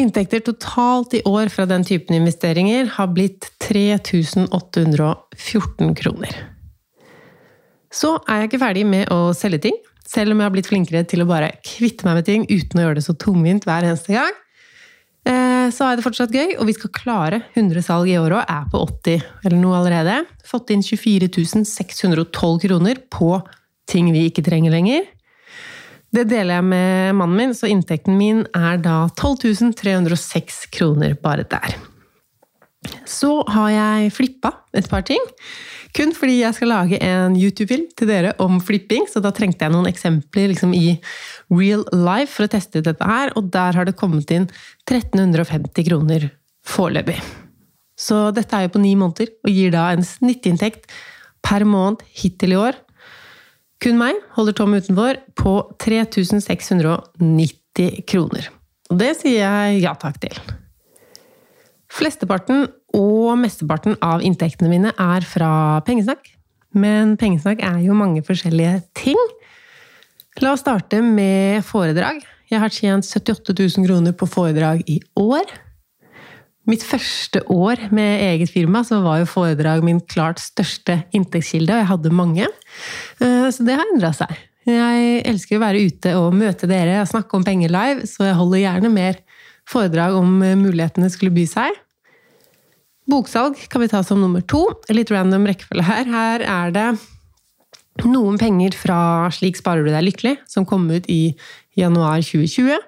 Inntekter 0.00 0.40
totalt 0.42 1.14
i 1.14 1.22
år 1.28 1.46
fra 1.52 1.64
den 1.70 1.84
typen 1.86 2.16
investeringer 2.16 2.84
har 2.96 3.08
blitt 3.14 3.42
3814 3.68 5.94
kroner. 6.00 6.32
Så 7.90 8.16
er 8.28 8.42
jeg 8.42 8.50
ikke 8.50 8.62
ferdig 8.62 8.84
med 8.86 9.10
å 9.10 9.32
selge 9.36 9.64
ting, 9.66 9.78
selv 10.06 10.34
om 10.34 10.40
jeg 10.40 10.46
har 10.46 10.54
blitt 10.54 10.70
flinkere 10.70 11.02
til 11.10 11.24
å 11.24 11.28
bare 11.28 11.52
kvitte 11.66 12.06
meg 12.06 12.20
med 12.20 12.28
ting 12.28 12.46
uten 12.50 12.78
å 12.78 12.86
gjøre 12.86 12.98
det 12.98 13.06
så 13.06 13.16
tungvint 13.18 13.66
hver 13.66 13.86
eneste 13.86 14.14
gang. 14.14 14.36
Eh, 15.28 15.68
så 15.74 15.86
er 15.86 15.98
det 15.98 16.04
fortsatt 16.06 16.32
gøy, 16.32 16.54
og 16.56 16.68
vi 16.70 16.74
skal 16.78 16.92
klare 16.96 17.42
100 17.52 17.84
salg 17.84 18.08
i 18.08 18.16
år 18.18 18.38
og 18.38 18.44
er 18.46 18.68
på 18.72 18.80
80 18.86 19.26
eller 19.44 19.58
noe 19.60 19.80
allerede. 19.82 20.20
Fått 20.48 20.72
inn 20.72 20.84
24 20.86 21.66
612 21.68 22.60
kroner 22.64 23.02
på 23.12 23.34
ting 23.90 24.10
vi 24.14 24.28
ikke 24.30 24.46
trenger 24.46 24.72
lenger. 24.72 25.08
Det 26.10 26.24
deler 26.26 26.58
jeg 26.58 26.66
med 26.66 27.18
mannen 27.20 27.36
min, 27.38 27.52
så 27.54 27.68
inntekten 27.70 28.16
min 28.18 28.42
er 28.56 28.80
da 28.82 29.04
12 29.14 29.74
306 29.78 30.64
kroner 30.74 31.14
bare 31.22 31.44
der. 31.46 31.76
Så 33.06 33.42
har 33.50 33.70
jeg 33.70 34.14
flippa 34.16 34.54
et 34.74 34.88
par 34.90 35.04
ting. 35.06 35.20
Kun 35.96 36.12
fordi 36.14 36.40
jeg 36.40 36.54
skal 36.56 36.70
lage 36.70 36.98
en 37.02 37.36
YouTube-film 37.38 37.88
til 37.98 38.08
dere 38.10 38.34
om 38.42 38.60
flipping, 38.62 39.04
så 39.10 39.18
da 39.22 39.30
trengte 39.34 39.64
jeg 39.66 39.72
noen 39.74 39.90
eksempler 39.90 40.46
liksom, 40.52 40.70
i 40.76 41.00
real 41.50 41.84
life 41.94 42.32
for 42.36 42.44
å 42.46 42.52
teste 42.52 42.78
ut 42.78 42.86
dette 42.86 43.06
her, 43.06 43.28
og 43.38 43.42
der 43.54 43.72
har 43.78 43.84
det 43.88 43.98
kommet 43.98 44.30
inn 44.34 44.46
1350 44.86 45.88
kroner 45.88 46.20
foreløpig. 46.66 47.18
Så 48.00 48.16
dette 48.36 48.56
er 48.56 48.62
jo 48.66 48.74
på 48.76 48.82
ni 48.82 48.92
måneder, 48.98 49.28
og 49.44 49.50
gir 49.52 49.70
da 49.74 49.82
en 49.92 50.04
snittinntekt 50.06 50.82
per 51.44 51.62
måned 51.68 51.98
hittil 52.22 52.52
i 52.54 52.60
år. 52.60 52.74
Kun 53.80 53.96
meg 54.00 54.14
holder 54.36 54.54
Tom 54.56 54.76
utenfor 54.76 55.14
på 55.40 55.52
3690 55.80 58.04
kroner. 58.08 58.44
Og 58.90 58.96
det 59.00 59.12
sier 59.20 59.38
jeg 59.40 59.82
ja 59.84 59.92
takk 59.98 60.16
til. 60.22 60.36
Flesteparten 61.90 62.68
og 62.96 63.38
mesteparten 63.40 63.96
av 64.04 64.22
inntektene 64.24 64.70
mine 64.70 64.92
er 64.94 65.26
fra 65.26 65.52
pengesnakk. 65.86 66.28
Men 66.76 67.16
pengesnakk 67.18 67.62
er 67.66 67.80
jo 67.82 67.96
mange 67.98 68.22
forskjellige 68.26 68.76
ting. 68.98 69.18
La 70.40 70.54
oss 70.54 70.62
starte 70.62 71.00
med 71.02 71.64
foredrag. 71.66 72.22
Jeg 72.50 72.62
har 72.62 72.72
tjent 72.74 73.06
78 73.06 73.54
000 73.54 73.86
kroner 73.88 74.14
på 74.14 74.28
foredrag 74.30 74.84
i 74.90 75.00
år. 75.18 75.50
Mitt 76.70 76.84
første 76.86 77.40
år 77.50 77.88
med 77.94 78.22
eget 78.22 78.52
firma 78.52 78.84
så 78.86 79.00
var 79.02 79.22
jo 79.22 79.30
foredrag 79.30 79.82
min 79.82 79.98
klart 80.00 80.42
største 80.42 81.00
inntektskilde, 81.16 81.74
og 81.74 81.82
jeg 81.82 81.90
hadde 81.90 82.14
mange. 82.14 82.46
Eh, 83.18 83.48
så 83.50 83.66
det 83.66 83.78
har 83.80 83.90
endra 83.94 84.12
seg. 84.14 84.36
Jeg 84.68 85.22
elsker 85.26 85.56
å 85.56 85.62
være 85.64 85.82
ute 85.88 86.12
og 86.20 86.36
møte 86.36 86.68
dere 86.70 87.00
og 87.00 87.10
snakke 87.10 87.38
om 87.38 87.46
penger 87.46 87.72
live, 87.72 88.06
så 88.06 88.28
jeg 88.28 88.38
holder 88.38 88.62
gjerne 88.62 88.92
mer 88.92 89.18
foredrag 89.68 90.16
om 90.18 90.38
mulighetene 90.38 91.10
skulle 91.12 91.34
by 91.34 91.46
seg. 91.48 91.78
Boksalg 93.10 93.58
kan 93.70 93.82
vi 93.82 93.88
ta 93.90 94.02
som 94.06 94.20
nummer 94.22 94.42
to. 94.46 94.62
Litt 94.92 95.10
random 95.10 95.48
rekkefølge 95.48 95.86
her. 95.86 96.10
Her 96.10 96.44
er 96.46 96.76
det 96.76 96.88
noen 98.06 98.38
penger 98.40 98.76
fra 98.78 99.00
Slik 99.34 99.58
sparer 99.58 99.86
du 99.86 99.90
deg 99.92 100.06
lykkelig, 100.06 100.36
som 100.48 100.66
kom 100.68 100.86
ut 100.92 101.08
i 101.10 101.34
januar 101.78 102.22
2020. 102.22 102.78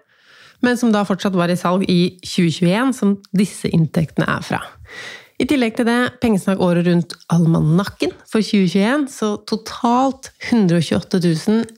Men 0.62 0.78
som 0.78 0.92
da 0.94 1.02
fortsatt 1.06 1.34
var 1.34 1.50
i 1.50 1.58
salg 1.58 1.84
i 1.90 2.20
2021, 2.22 2.94
som 2.94 3.16
disse 3.34 3.70
inntektene 3.74 4.28
er 4.30 4.46
fra. 4.46 4.62
I 5.42 5.46
tillegg 5.50 5.74
til 5.74 5.88
det 5.88 6.20
pengesnakk 6.22 6.60
året 6.62 6.86
rundt 6.86 7.16
almanakken 7.34 8.12
for 8.30 8.44
2021, 8.44 9.08
så 9.10 9.34
totalt 9.50 10.30
128 10.52 11.18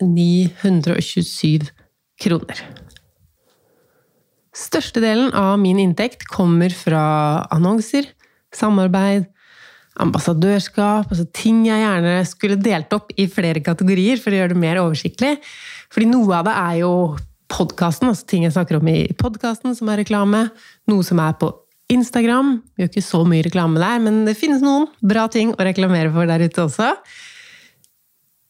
927 0.04 1.70
kroner. 2.20 2.60
Størstedelen 4.54 5.32
av 5.34 5.56
min 5.58 5.80
inntekt 5.82 6.26
kommer 6.30 6.70
fra 6.74 7.04
annonser, 7.54 8.06
samarbeid, 8.54 9.26
ambassadørskap 10.02 11.10
altså 11.12 11.26
Ting 11.34 11.64
jeg 11.68 11.82
gjerne 11.82 12.14
skulle 12.26 12.58
delt 12.58 12.92
opp 12.96 13.12
i 13.18 13.28
flere 13.30 13.62
kategorier 13.64 14.18
for 14.20 14.34
å 14.34 14.40
gjøre 14.40 14.54
det 14.54 14.62
mer 14.62 14.80
oversiktlig. 14.82 15.36
Fordi 15.94 16.08
noe 16.10 16.40
av 16.40 16.48
det 16.48 16.54
er 16.58 16.78
jo 16.82 16.94
podkasten, 17.54 18.10
altså 18.10 18.26
ting 18.26 18.46
jeg 18.46 18.54
snakker 18.56 18.80
om 18.80 18.88
i 18.90 19.12
podkasten, 19.18 19.76
som 19.78 19.90
er 19.92 20.02
reklame. 20.02 20.48
Noe 20.90 21.06
som 21.06 21.20
er 21.22 21.36
på 21.38 21.52
Instagram. 21.92 22.56
Vi 22.74 22.82
gjør 22.82 22.90
ikke 22.90 23.06
så 23.06 23.22
mye 23.28 23.44
reklame 23.46 23.82
der, 23.82 24.00
men 24.02 24.24
det 24.26 24.38
finnes 24.38 24.64
noen 24.64 24.88
bra 25.04 25.28
ting 25.30 25.52
å 25.54 25.66
reklamere 25.66 26.10
for 26.14 26.30
der 26.30 26.46
ute 26.46 26.64
også. 26.64 26.94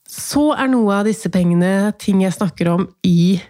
Så 0.09 0.47
er 0.55 0.71
noe 0.71 1.01
av 1.01 1.09
disse 1.09 1.29
pengene 1.33 1.93
ting 2.01 2.23
jeg 2.23 2.37
snakker 2.37 2.71
om 2.77 2.87
i 3.05 3.41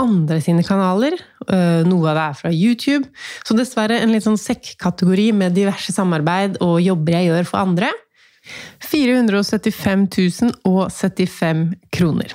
andre 0.00 0.40
sine 0.44 0.64
kanaler. 0.66 1.16
Eh, 1.46 1.82
noe 1.88 2.10
av 2.10 2.18
det 2.18 2.24
er 2.24 2.38
fra 2.38 2.52
YouTube. 2.52 3.08
Så 3.46 3.56
dessverre 3.58 4.00
en 4.00 4.12
litt 4.14 4.26
sånn 4.26 4.40
sekk-kategori 4.40 5.30
med 5.36 5.56
diverse 5.56 5.94
samarbeid 5.94 6.60
og 6.64 6.80
jobber 6.84 7.18
jeg 7.18 7.30
gjør 7.30 7.50
for 7.50 7.62
andre. 7.64 7.90
475 8.90 10.06
075 10.64 11.64
kroner. 11.92 12.34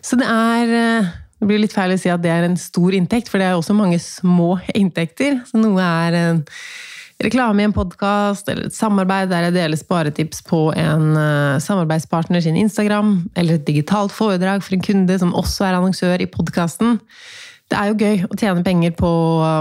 Så 0.00 0.16
det 0.20 0.28
er 0.30 0.76
eh, 0.78 1.16
Det 1.38 1.46
blir 1.46 1.60
litt 1.62 1.74
feil 1.74 1.92
å 1.94 1.98
si 2.00 2.10
at 2.10 2.18
det 2.18 2.32
er 2.34 2.42
en 2.48 2.56
stor 2.58 2.94
inntekt, 2.98 3.28
for 3.30 3.38
det 3.38 3.46
er 3.46 3.54
også 3.54 3.76
mange 3.78 4.00
små 4.02 4.56
inntekter. 4.74 5.36
Så 5.46 5.60
noe 5.60 5.78
er 5.78 6.16
reklame 7.22 7.62
i 7.62 7.66
en 7.68 7.74
podkast 7.74 8.48
eller 8.50 8.68
et 8.68 8.76
samarbeid 8.76 9.30
der 9.32 9.48
jeg 9.48 9.56
deler 9.56 9.80
sparetips 9.80 10.42
på 10.46 10.68
en 10.78 11.16
uh, 11.18 11.58
samarbeidspartner 11.62 12.44
sin 12.44 12.58
Instagram, 12.58 13.16
eller 13.34 13.58
et 13.58 13.66
digitalt 13.66 14.14
foredrag 14.14 14.62
for 14.64 14.76
en 14.76 14.84
kunde 14.84 15.18
som 15.20 15.34
også 15.36 15.66
er 15.68 15.78
annonsør 15.78 16.22
i 16.22 16.30
podkasten. 16.30 17.00
Det 17.68 17.78
er 17.78 17.90
jo 17.90 17.98
gøy 18.00 18.28
å 18.28 18.36
tjene 18.38 18.64
penger 18.64 18.94
på 18.96 19.10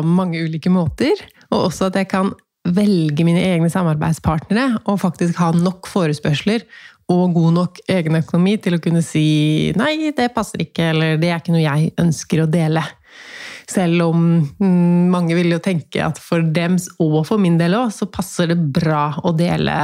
mange 0.07 0.43
ulike 0.45 0.71
måter, 0.71 1.19
og 1.51 1.69
også 1.69 1.89
at 1.89 1.97
jeg 1.99 2.11
kan 2.13 2.31
velge 2.67 3.23
mine 3.23 3.41
egne 3.43 3.69
samarbeidspartnere 3.71 4.83
og 4.85 5.01
faktisk 5.01 5.39
ha 5.39 5.53
nok 5.55 5.87
forespørsler 5.87 6.65
og 7.11 7.37
god 7.37 7.53
nok 7.55 7.79
egenøkonomi 7.87 8.57
til 8.59 8.75
å 8.75 8.81
kunne 8.83 9.01
si 9.05 9.71
nei, 9.79 10.11
det 10.15 10.33
passer 10.35 10.65
ikke, 10.65 10.89
eller 10.91 11.21
det 11.21 11.31
er 11.31 11.39
ikke 11.39 11.55
noe 11.55 11.63
jeg 11.63 11.93
ønsker 12.03 12.43
å 12.43 12.49
dele. 12.51 12.83
Selv 13.67 14.05
om 14.05 14.25
mm, 14.61 15.07
mange 15.11 15.35
vil 15.35 15.51
jo 15.51 15.61
tenke 15.63 16.03
at 16.05 16.19
for 16.23 16.45
dems 16.55 16.87
og 17.03 17.19
for 17.27 17.41
min 17.41 17.57
del 17.59 17.75
òg, 17.75 17.91
så 17.91 18.07
passer 18.11 18.53
det 18.53 18.59
bra 18.75 19.09
å 19.27 19.33
dele 19.35 19.77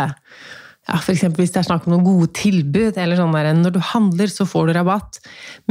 ja, 0.84 0.98
F.eks. 1.00 1.24
hvis 1.38 1.54
det 1.56 1.62
er 1.62 1.68
snakk 1.70 1.86
om 1.88 1.94
noen 1.94 2.04
gode 2.04 2.30
tilbud, 2.36 2.98
eller 3.00 3.16
sånn 3.16 3.36
der, 3.36 3.54
når 3.56 3.76
du 3.78 3.80
handler, 3.94 4.28
så 4.28 4.44
får 4.48 4.68
du 4.68 4.74
rabatt. 4.76 5.22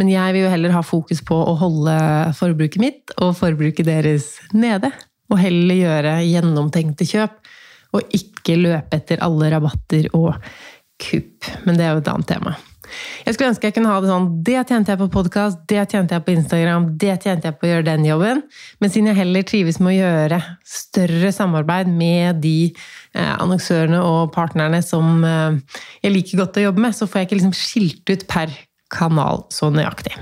Men 0.00 0.08
jeg 0.08 0.32
vil 0.32 0.46
jo 0.46 0.52
heller 0.54 0.72
ha 0.72 0.80
fokus 0.86 1.20
på 1.28 1.36
å 1.36 1.52
holde 1.60 1.96
forbruket 2.38 2.80
mitt 2.80 3.12
og 3.18 3.34
forbruket 3.36 3.90
deres 3.90 4.30
nede. 4.56 4.88
Og 5.28 5.36
heller 5.40 5.76
gjøre 5.76 6.16
gjennomtenkte 6.24 7.08
kjøp, 7.08 7.36
og 7.92 8.16
ikke 8.16 8.56
løpe 8.56 8.96
etter 8.96 9.20
alle 9.24 9.52
rabatter 9.52 10.08
og 10.16 10.32
kupp. 11.02 11.50
Men 11.66 11.76
det 11.76 11.84
er 11.84 11.92
jo 11.92 12.04
et 12.06 12.12
annet 12.14 12.32
tema. 12.32 12.56
Jeg 13.26 13.34
skulle 13.34 13.50
ønske 13.52 13.68
jeg 13.68 13.76
kunne 13.76 13.92
ha 13.92 14.00
det 14.02 14.10
sånn 14.10 14.28
Det 14.46 14.56
tjente 14.68 14.92
jeg 14.92 15.00
på 15.00 15.08
podkast, 15.12 15.60
det 15.70 15.84
tjente 15.92 16.16
jeg 16.16 16.24
på 16.26 16.34
Instagram, 16.34 16.88
det 17.00 17.14
tjente 17.22 17.48
jeg 17.48 17.58
på 17.58 17.68
å 17.68 17.70
gjøre 17.70 17.86
den 17.88 18.08
jobben. 18.08 18.42
Men 18.82 18.92
siden 18.92 19.12
jeg 19.12 19.20
heller 19.20 19.46
trives 19.48 19.80
med 19.82 19.92
å 19.92 19.96
gjøre 19.98 20.40
større 20.74 21.32
samarbeid 21.34 21.90
med 21.92 22.42
de 22.44 22.56
eh, 22.70 23.32
annonsørene 23.36 24.02
og 24.02 24.32
partnerne 24.34 24.82
som 24.84 25.24
eh, 25.26 25.80
jeg 26.04 26.16
liker 26.16 26.44
godt 26.44 26.60
å 26.60 26.66
jobbe 26.68 26.86
med, 26.86 26.96
så 26.96 27.08
får 27.08 27.22
jeg 27.22 27.30
ikke 27.30 27.40
liksom 27.40 27.56
skilt 27.56 28.14
ut 28.14 28.28
per 28.30 28.54
kanal 28.92 29.46
så 29.52 29.70
nøyaktig. 29.72 30.14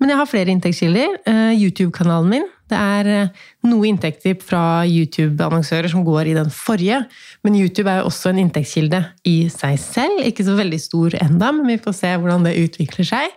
Men 0.00 0.12
jeg 0.12 0.20
har 0.20 0.28
flere 0.28 0.52
inntektskilder. 0.52 1.20
Eh, 1.28 1.52
YouTube-kanalen 1.56 2.32
min 2.32 2.50
det 2.70 2.78
er 2.78 3.10
eh, 3.12 3.42
noe 3.68 3.86
inntekter 3.86 4.34
fra 4.42 4.84
YouTube-annonsører 4.88 5.90
som 5.92 6.04
går 6.06 6.32
i 6.32 6.36
den 6.38 6.50
forrige, 6.52 7.02
men 7.46 7.58
YouTube 7.58 7.90
er 7.90 8.00
jo 8.00 8.08
også 8.10 8.32
en 8.32 8.40
inntektskilde 8.42 9.02
i 9.28 9.36
seg 9.52 9.76
selv. 9.82 10.22
Ikke 10.26 10.46
så 10.46 10.56
veldig 10.58 10.80
stor 10.82 11.14
enda, 11.20 11.52
men 11.54 11.70
vi 11.70 11.78
får 11.82 11.98
se 12.00 12.14
hvordan 12.16 12.48
det 12.48 12.56
utvikler 12.64 13.06
seg. 13.06 13.36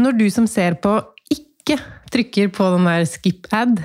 Når 0.00 0.16
du 0.18 0.24
som 0.32 0.48
ser 0.50 0.78
på, 0.82 0.96
ikke 1.30 1.76
trykker 2.14 2.50
på 2.54 2.70
den 2.76 2.88
der 2.88 3.04
skip 3.08 3.50
ad, 3.54 3.82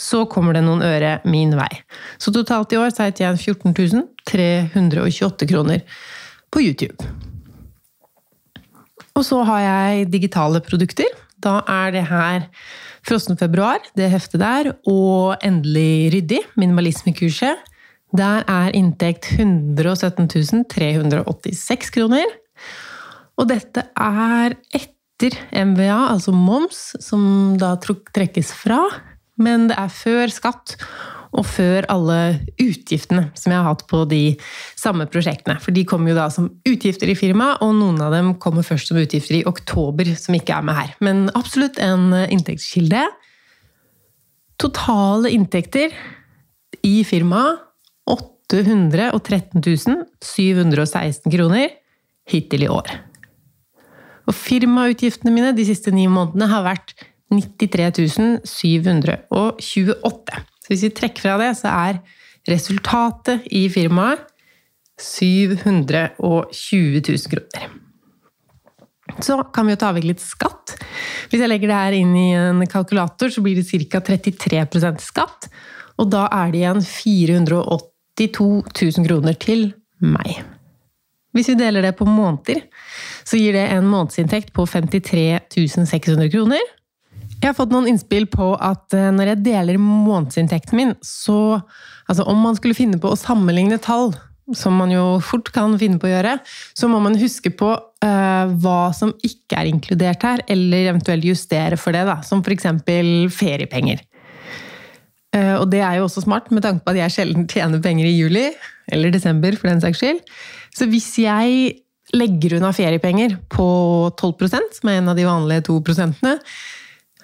så 0.00 0.22
kommer 0.30 0.54
det 0.56 0.62
noen 0.64 0.84
øre 0.86 1.18
min 1.28 1.52
vei. 1.58 1.72
Så 2.22 2.32
totalt 2.32 2.72
i 2.72 2.78
år 2.80 2.92
så 2.92 3.04
har 3.04 3.10
jeg 3.10 3.18
tjent 3.20 3.74
14 3.74 4.06
328 4.30 5.50
kroner 5.50 5.82
på 6.54 6.62
YouTube. 6.62 7.10
Og 9.18 9.26
så 9.26 9.42
har 9.44 9.64
jeg 9.64 10.06
digitale 10.12 10.62
produkter. 10.64 11.10
Da 11.42 11.60
er 11.68 11.92
det 11.96 12.06
her 12.08 12.46
Frossen 13.06 13.38
februar, 13.40 13.80
det 13.96 14.10
heftet 14.12 14.42
der, 14.42 14.72
og 14.88 15.40
Endelig 15.44 16.12
ryddig, 16.14 16.40
minimalismekurset. 16.60 17.66
Der 18.16 18.42
er 18.50 18.74
inntekt 18.74 19.30
117 19.38 20.64
386 20.68 21.92
kroner. 21.94 22.26
Og 23.38 23.48
dette 23.48 23.86
er 23.96 24.56
etter 24.74 25.36
MVA, 25.54 26.10
altså 26.10 26.34
moms, 26.34 26.90
som 27.00 27.56
da 27.60 27.76
trekkes 27.80 28.52
fra. 28.56 28.82
Men 29.40 29.70
det 29.70 29.78
er 29.78 29.94
før 29.94 30.32
skatt 30.34 30.76
og 31.30 31.46
før 31.46 31.86
alle 31.92 32.18
utgiftene 32.58 33.28
som 33.38 33.52
jeg 33.52 33.60
har 33.60 33.68
hatt 33.68 33.84
på 33.90 34.02
de 34.10 34.34
samme 34.78 35.06
prosjektene. 35.10 35.60
For 35.62 35.74
de 35.74 35.84
kommer 35.86 36.10
jo 36.10 36.18
da 36.18 36.26
som 36.32 36.48
utgifter 36.66 37.12
i 37.12 37.18
firmaet, 37.18 37.60
og 37.62 37.76
noen 37.78 38.00
av 38.02 38.14
dem 38.16 38.32
kommer 38.42 38.66
først 38.66 38.90
som 38.90 38.98
utgifter 38.98 39.38
i 39.38 39.46
oktober, 39.46 40.10
som 40.18 40.34
ikke 40.34 40.56
er 40.56 40.66
med 40.66 40.78
her. 40.78 40.94
Men 41.04 41.28
absolutt 41.38 41.78
en 41.82 42.10
inntektskilde. 42.26 43.04
Totale 44.60 45.30
inntekter 45.32 45.94
i 46.86 47.00
firmaet 47.06 47.62
813 48.10 49.62
716 50.24 51.30
kroner 51.30 51.70
hittil 52.30 52.66
i 52.66 52.70
år. 52.70 52.90
Og 54.28 54.36
firmautgiftene 54.36 55.32
mine 55.34 55.54
de 55.56 55.64
siste 55.66 55.92
ni 55.94 56.06
månedene 56.10 56.50
har 56.50 56.66
vært 56.66 56.94
93 57.30 58.42
728. 58.46 60.42
Hvis 60.70 60.86
vi 60.86 60.94
trekker 60.94 61.26
fra 61.26 61.36
det, 61.40 61.52
så 61.58 61.72
er 61.74 62.00
resultatet 62.48 63.48
i 63.50 63.66
firmaet 63.72 64.22
720 65.00 67.02
000 67.08 67.32
kroner. 67.32 67.70
Så 69.18 69.40
kan 69.54 69.66
vi 69.66 69.74
jo 69.74 69.80
ta 69.80 69.90
vekk 69.96 70.06
litt 70.06 70.22
skatt. 70.22 70.76
Hvis 71.30 71.42
jeg 71.42 71.50
legger 71.50 71.70
det 71.70 71.80
her 71.80 71.96
inn 71.98 72.14
i 72.14 72.28
en 72.38 72.62
kalkulator, 72.70 73.32
så 73.32 73.42
blir 73.42 73.58
det 73.58 73.66
ca. 73.90 74.02
33% 74.06 75.02
skatt. 75.02 75.50
Og 76.00 76.08
da 76.12 76.26
er 76.32 76.52
det 76.52 76.62
igjen 76.62 76.82
482 76.86 78.48
000 78.62 79.08
kroner 79.08 79.36
til 79.40 79.70
meg. 80.04 80.40
Hvis 81.36 81.50
vi 81.52 81.58
deler 81.58 81.84
det 81.84 81.94
på 81.98 82.08
måneder, 82.08 82.64
så 83.26 83.38
gir 83.38 83.54
det 83.54 83.66
en 83.70 83.86
månedsinntekt 83.90 84.52
på 84.54 84.64
53 84.66 85.86
600 85.86 86.30
kroner. 86.32 86.62
Jeg 87.40 87.48
har 87.48 87.56
fått 87.56 87.72
noen 87.72 87.88
innspill 87.88 88.26
på 88.28 88.52
at 88.60 88.92
eh, 88.96 89.08
når 89.16 89.32
jeg 89.32 89.44
deler 89.46 89.80
månedsinntekten 89.80 90.76
min, 90.76 90.92
så 91.04 91.60
Altså 92.10 92.24
om 92.26 92.40
man 92.42 92.56
skulle 92.58 92.74
finne 92.74 92.98
på 92.98 93.06
å 93.12 93.18
sammenligne 93.18 93.76
tall, 93.78 94.08
som 94.58 94.74
man 94.74 94.90
jo 94.90 95.20
fort 95.22 95.52
kan 95.54 95.76
finne 95.78 96.00
på 96.02 96.08
å 96.08 96.10
gjøre, 96.10 96.32
så 96.74 96.88
må 96.90 96.98
man 97.04 97.14
huske 97.14 97.52
på 97.54 97.68
uh, 97.70 98.54
hva 98.64 98.90
som 98.96 99.12
ikke 99.22 99.60
er 99.60 99.68
inkludert 99.70 100.26
her, 100.26 100.42
eller 100.50 100.88
eventuelt 100.90 101.28
justere 101.28 101.78
for 101.78 101.94
det, 101.94 102.02
da. 102.08 102.16
Som 102.26 102.42
f.eks. 102.42 102.66
feriepenger. 103.36 104.02
Uh, 105.30 105.60
og 105.60 105.68
det 105.70 105.84
er 105.86 106.00
jo 106.00 106.08
også 106.08 106.24
smart, 106.24 106.50
med 106.50 106.66
tanke 106.66 106.82
på 106.82 106.96
at 106.96 106.98
jeg 107.04 107.14
sjelden 107.14 107.46
tjener 107.46 107.78
penger 107.84 108.10
i 108.10 108.16
juli, 108.16 108.48
eller 108.90 109.14
desember 109.14 109.54
for 109.54 109.70
den 109.70 109.84
saks 109.86 110.02
skyld. 110.02 110.18
Så 110.74 110.90
hvis 110.90 111.12
jeg 111.22 111.76
legger 112.18 112.58
unna 112.58 112.72
feriepenger 112.74 113.38
på 113.54 113.70
12 114.18 114.50
som 114.50 114.90
er 114.90 114.98
en 114.98 115.12
av 115.12 115.18
de 115.18 115.30
vanlige 115.30 115.68
to 115.70 115.78
prosentene, 115.86 116.40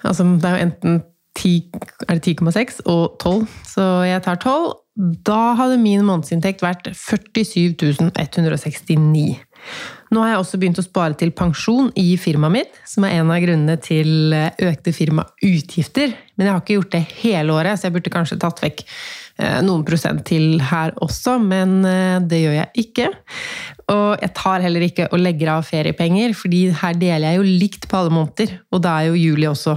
Altså, 0.04 0.24
det 0.24 0.48
er 0.48 0.56
jo 0.56 0.66
enten 0.66 0.98
10,6 1.37 2.80
og 2.88 3.16
12, 3.20 3.46
så 3.68 3.87
jeg 4.09 4.22
tar 4.24 4.40
12. 4.40 4.74
Da 5.28 5.52
hadde 5.59 5.76
min 5.76 6.04
månedsinntekt 6.09 6.62
vært 6.64 6.88
47 6.96 7.74
169. 7.76 9.26
Nå 10.14 10.22
har 10.22 10.30
jeg 10.30 10.40
også 10.40 10.61
begynt 10.62 10.80
å 10.80 10.85
spare 10.87 11.16
til 11.18 11.35
pensjon 11.37 11.90
i 11.98 12.14
firmaet 12.20 12.54
mitt, 12.54 12.78
som 12.88 13.04
er 13.04 13.18
en 13.18 13.32
av 13.35 13.42
grunnene 13.42 13.76
til 13.82 14.32
økte 14.32 14.94
firmautgifter. 14.96 16.14
Men 16.37 16.48
jeg 16.48 16.54
har 16.54 16.64
ikke 16.64 16.78
gjort 16.78 16.94
det 16.94 17.04
hele 17.20 17.56
året, 17.59 17.76
så 17.76 17.88
jeg 17.88 17.96
burde 17.98 18.14
kanskje 18.14 18.40
tatt 18.40 18.62
vekk 18.64 18.85
eh, 18.87 19.25
noen 19.64 19.85
prosent 19.87 20.25
til 20.29 20.61
her 20.70 20.94
også, 21.05 21.37
men 21.42 21.81
eh, 21.85 22.20
det 22.25 22.42
gjør 22.42 22.57
jeg 22.57 22.87
ikke. 22.87 23.09
Og 23.92 24.22
jeg 24.22 24.33
tar 24.38 24.64
heller 24.64 24.87
ikke 24.87 25.09
og 25.11 25.20
legger 25.22 25.53
av 25.57 25.66
feriepenger, 25.68 26.35
fordi 26.37 26.66
her 26.81 26.96
deler 26.99 27.29
jeg 27.31 27.40
jo 27.40 27.59
likt 27.64 27.88
på 27.90 28.01
alle 28.01 28.14
måneder, 28.14 28.57
og 28.72 28.83
da 28.87 28.96
er 29.01 29.11
jo 29.11 29.20
juli 29.20 29.49
også 29.51 29.77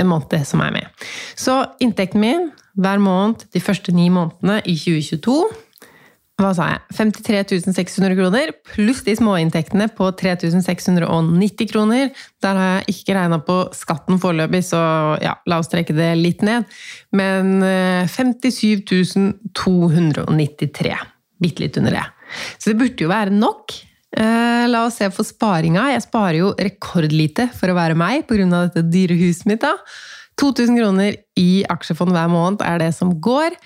en 0.00 0.10
måned 0.10 0.44
som 0.48 0.62
er 0.64 0.74
med. 0.74 1.04
Så 1.38 1.62
inntekten 1.80 2.20
min 2.20 2.50
hver 2.76 3.00
måned 3.00 3.46
de 3.54 3.62
første 3.64 3.92
ni 3.96 4.10
månedene 4.12 4.60
i 4.68 4.76
2022 4.76 5.36
hva 6.36 6.50
sa 6.52 6.66
jeg? 6.68 6.80
53 6.92 7.72
600 7.72 8.16
kroner, 8.18 8.50
pluss 8.68 9.00
de 9.06 9.14
småinntektene 9.16 9.86
på 9.96 10.10
3690 10.20 11.70
kroner. 11.70 12.10
Der 12.44 12.60
har 12.60 12.74
jeg 12.74 12.92
ikke 12.92 13.16
regna 13.16 13.38
på 13.40 13.56
skatten 13.76 14.20
foreløpig, 14.20 14.60
så 14.68 14.80
ja, 15.24 15.38
la 15.48 15.60
oss 15.62 15.72
trekke 15.72 15.96
det 15.96 16.10
litt 16.20 16.44
ned. 16.44 16.68
Men 17.16 17.64
57 18.12 18.84
eh, 18.92 19.32
293. 19.56 20.92
Bitte 21.40 21.64
litt 21.64 21.80
under 21.80 21.96
det. 21.96 22.04
Så 22.60 22.72
det 22.72 22.78
burde 22.82 23.06
jo 23.06 23.12
være 23.14 23.32
nok. 23.32 23.78
Eh, 24.16 24.68
la 24.68 24.84
oss 24.84 25.00
se 25.00 25.08
på 25.08 25.24
sparinga. 25.24 25.88
Jeg 25.94 26.04
sparer 26.04 26.42
jo 26.42 26.52
rekordlite 26.52 27.48
for 27.56 27.72
å 27.72 27.80
være 27.80 27.96
meg 27.96 28.28
pga. 28.28 28.44
dette 28.68 28.84
dyre 28.92 29.16
huset 29.24 29.48
mitt. 29.48 29.64
da. 29.64 29.72
2000 30.36 30.76
kroner 30.76 31.16
i 31.40 31.64
aksjefond 31.64 32.12
hver 32.12 32.28
måned 32.28 32.60
er 32.60 32.84
det 32.84 32.92
som 32.92 33.14
går. 33.24 33.56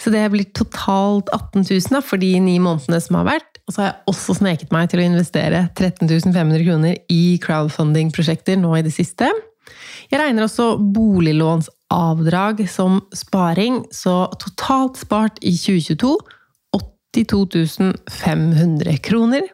Så 0.00 0.10
det 0.12 0.22
blir 0.32 0.48
totalt 0.56 1.28
18 1.34 1.66
000 1.92 2.04
for 2.06 2.20
de 2.20 2.32
ni 2.40 2.56
månedene 2.62 3.00
som 3.04 3.18
har 3.20 3.28
vært. 3.28 3.60
Og 3.68 3.74
så 3.74 3.82
har 3.82 3.90
jeg 3.90 4.14
også 4.14 4.38
sneket 4.40 4.72
meg 4.72 4.88
til 4.90 5.02
å 5.02 5.06
investere 5.06 5.66
13 5.76 6.08
500 6.08 6.64
kroner 6.64 6.96
i 7.12 7.36
crowdfunding-prosjekter 7.44 8.56
nå 8.60 8.72
i 8.78 8.84
det 8.86 8.94
siste. 8.96 9.28
Jeg 10.10 10.18
regner 10.18 10.46
også 10.46 10.72
boliglånsavdrag 10.94 12.64
som 12.72 13.02
sparing, 13.14 13.84
så 13.94 14.24
totalt 14.40 14.98
spart 14.98 15.38
i 15.44 15.52
2022 15.54 16.16
82 17.12 17.92
500 18.08 18.98
kroner. 19.04 19.46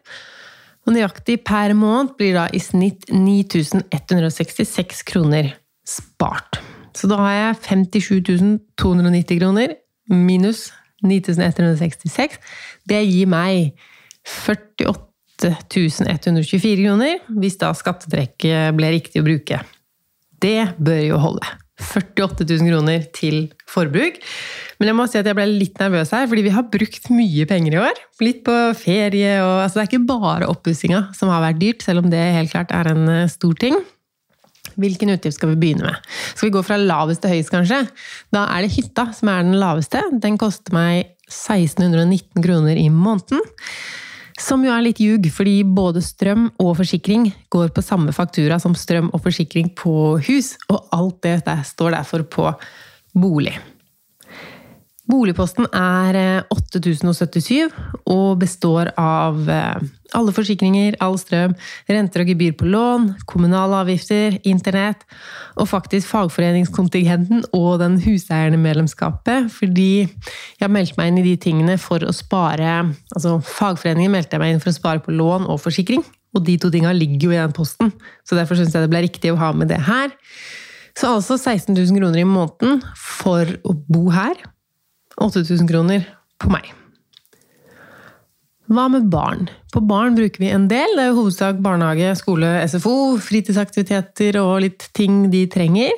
Og 0.87 0.95
nøyaktig 0.95 1.41
per 1.45 1.75
måned 1.75 2.15
blir 2.21 2.37
da 2.37 2.47
i 2.55 2.61
snitt 2.63 3.09
9166 3.11 5.03
kroner 5.09 5.51
spart. 5.89 6.61
Så 6.97 7.11
da 7.11 7.19
har 7.21 7.35
jeg 7.35 7.59
57 7.67 8.61
290 8.79 9.41
kroner 9.41 9.75
minus 10.13 10.71
9166. 11.05 12.39
Det 12.89 13.03
gir 13.05 13.29
meg 13.31 13.77
48 14.27 15.05
124 15.77 16.81
kroner, 16.81 17.21
hvis 17.37 17.59
da 17.61 17.75
skattetrekket 17.77 18.77
ble 18.79 18.95
riktig 18.97 19.21
å 19.21 19.27
bruke. 19.27 19.61
Det 20.41 20.73
bør 20.79 21.03
jo 21.05 21.21
holde. 21.21 21.57
48 21.77 22.47
000 22.49 22.71
kroner 22.71 23.03
til 23.13 23.51
forbruk. 23.69 24.17
Men 24.81 24.91
jeg 24.91 24.97
må 24.97 25.05
si 25.09 25.19
at 25.21 25.29
jeg 25.29 25.37
ble 25.37 25.45
litt 25.51 25.77
nervøs 25.81 26.13
her, 26.15 26.25
fordi 26.29 26.47
vi 26.47 26.55
har 26.55 26.69
brukt 26.73 27.11
mye 27.13 27.45
penger 27.49 27.77
i 27.77 27.83
år. 27.83 28.01
Litt 28.25 28.41
på 28.47 28.55
ferie 28.81 29.35
og 29.43 29.61
altså 29.65 29.79
Det 29.79 29.85
er 29.85 29.91
ikke 29.91 30.09
bare 30.09 30.49
oppussinga 30.49 31.03
som 31.17 31.33
har 31.33 31.45
vært 31.45 31.61
dyrt, 31.61 31.85
selv 31.85 32.05
om 32.05 32.11
det 32.13 32.23
helt 32.39 32.53
klart 32.55 32.73
er 32.77 32.93
en 32.93 33.05
eh, 33.13 33.29
stor 33.33 33.57
ting. 33.61 33.77
Hvilken 34.81 35.13
utgift 35.15 35.39
skal 35.39 35.55
vi 35.55 35.61
begynne 35.61 35.89
med? 35.89 36.01
Skal 36.35 36.51
vi 36.51 36.57
gå 36.57 36.63
fra 36.67 36.79
lavest 36.81 37.23
til 37.25 37.33
høyest, 37.33 37.53
kanskje? 37.53 37.83
Da 38.35 38.47
er 38.53 38.65
det 38.65 38.75
hytta 38.77 39.09
som 39.17 39.31
er 39.33 39.47
den 39.47 39.59
laveste. 39.61 40.03
Den 40.23 40.37
koster 40.41 40.77
meg 40.77 41.15
1619 41.31 42.45
kroner 42.45 42.79
i 42.79 42.89
måneden. 42.93 43.43
Som 44.37 44.67
jo 44.67 44.73
er 44.75 44.85
litt 44.85 45.01
ljug, 45.01 45.31
fordi 45.33 45.63
både 45.65 46.03
strøm 46.05 46.51
og 46.61 46.75
forsikring 46.77 47.31
går 47.53 47.71
på 47.73 47.85
samme 47.85 48.13
faktura 48.13 48.59
som 48.61 48.77
strøm 48.77 49.09
og 49.17 49.23
forsikring 49.25 49.71
på 49.79 50.19
hus, 50.29 50.55
og 50.69 50.93
alt 50.93 51.23
det 51.25 51.39
der 51.47 51.65
står 51.65 51.97
derfor 51.97 52.27
på 52.29 52.51
bolig. 53.17 53.55
Boligposten 55.07 55.69
er 55.71 56.17
8077 56.51 57.53
eh, 57.61 57.75
og 58.11 58.41
består 58.41 58.89
av 58.99 59.39
eh, 59.47 59.85
alle 60.19 60.33
forsikringer, 60.35 60.97
all 61.03 61.15
strøm, 61.21 61.55
renter 61.91 62.25
og 62.25 62.33
gebyr 62.33 62.57
på 62.59 62.67
lån, 62.73 63.13
kommunale 63.31 63.85
avgifter, 63.85 64.41
internett 64.49 65.05
og 65.55 65.69
faktisk 65.71 66.11
fagforeningskontingenten 66.11 67.45
og 67.55 67.79
den 67.85 68.01
huseierne-medlemskapet. 68.03 69.47
Fordi 69.55 70.09
jeg 70.61 70.73
meldte 70.75 70.99
meg 70.99 71.13
inn 71.13 71.23
i 71.23 71.27
de 71.29 71.37
tingene 71.43 71.79
for 71.81 72.03
å 72.03 72.15
spare 72.15 72.75
Altså 73.15 73.37
fagforeningen 73.47 74.13
meldte 74.13 74.37
jeg 74.37 74.43
meg 74.43 74.55
inn 74.55 74.63
for 74.63 74.73
å 74.73 74.77
spare 74.77 75.03
på 75.05 75.15
lån 75.15 75.47
og 75.47 75.63
forsikring. 75.63 76.03
Og 76.37 76.43
de 76.45 76.59
to 76.61 76.69
tinga 76.73 76.91
ligger 76.93 77.29
jo 77.29 77.37
i 77.37 77.39
den 77.39 77.55
posten, 77.57 77.95
så 78.27 78.37
derfor 78.37 78.59
syns 78.59 78.75
jeg 78.75 78.85
det 78.85 78.91
ble 78.93 79.07
riktig 79.07 79.31
å 79.33 79.39
ha 79.41 79.53
med 79.57 79.71
det 79.71 79.79
her. 79.87 80.11
Så 80.99 81.15
altså 81.15 81.39
16 81.39 81.77
000 81.77 81.97
kroner 82.01 82.21
i 82.21 82.29
måneden 82.29 82.83
for 82.99 83.49
å 83.65 83.77
bo 83.87 84.09
her 84.13 84.37
8000 85.23 85.69
kroner 85.69 86.05
på 86.43 86.51
meg. 86.53 86.73
Hva 88.67 88.89
med 88.91 89.07
barn? 89.13 89.47
På 89.71 89.79
barn 89.87 90.17
bruker 90.17 90.43
vi 90.43 90.49
en 90.51 90.67
del. 90.67 90.97
Det 90.99 91.05
er 91.05 91.13
jo 91.13 91.21
hovedsak 91.21 91.61
barnehage, 91.63 92.17
skole, 92.19 92.49
SFO, 92.67 93.15
fritidsaktiviteter 93.23 94.41
og 94.41 94.65
litt 94.65 94.89
ting 94.97 95.29
de 95.31 95.45
trenger. 95.51 95.95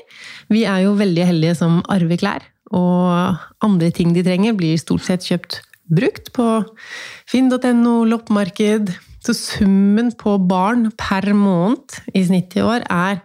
Vi 0.52 0.66
er 0.68 0.84
jo 0.84 0.98
veldig 0.98 1.28
heldige 1.30 1.56
som 1.62 1.80
arver 1.88 2.20
klær, 2.20 2.44
og 2.68 3.40
andre 3.64 3.88
ting 3.94 4.12
de 4.12 4.24
trenger, 4.26 4.56
blir 4.58 4.76
stort 4.80 5.06
sett 5.06 5.24
kjøpt 5.24 5.62
brukt 5.88 6.28
på 6.36 6.48
finn.no, 7.30 8.02
loppemarked. 8.10 8.92
Så 9.24 9.34
summen 9.34 10.12
på 10.20 10.36
barn 10.48 10.90
per 11.00 11.32
måned 11.32 11.96
i 12.12 12.26
snitt 12.28 12.54
i 12.56 12.62
år 12.62 12.84
er 12.84 13.24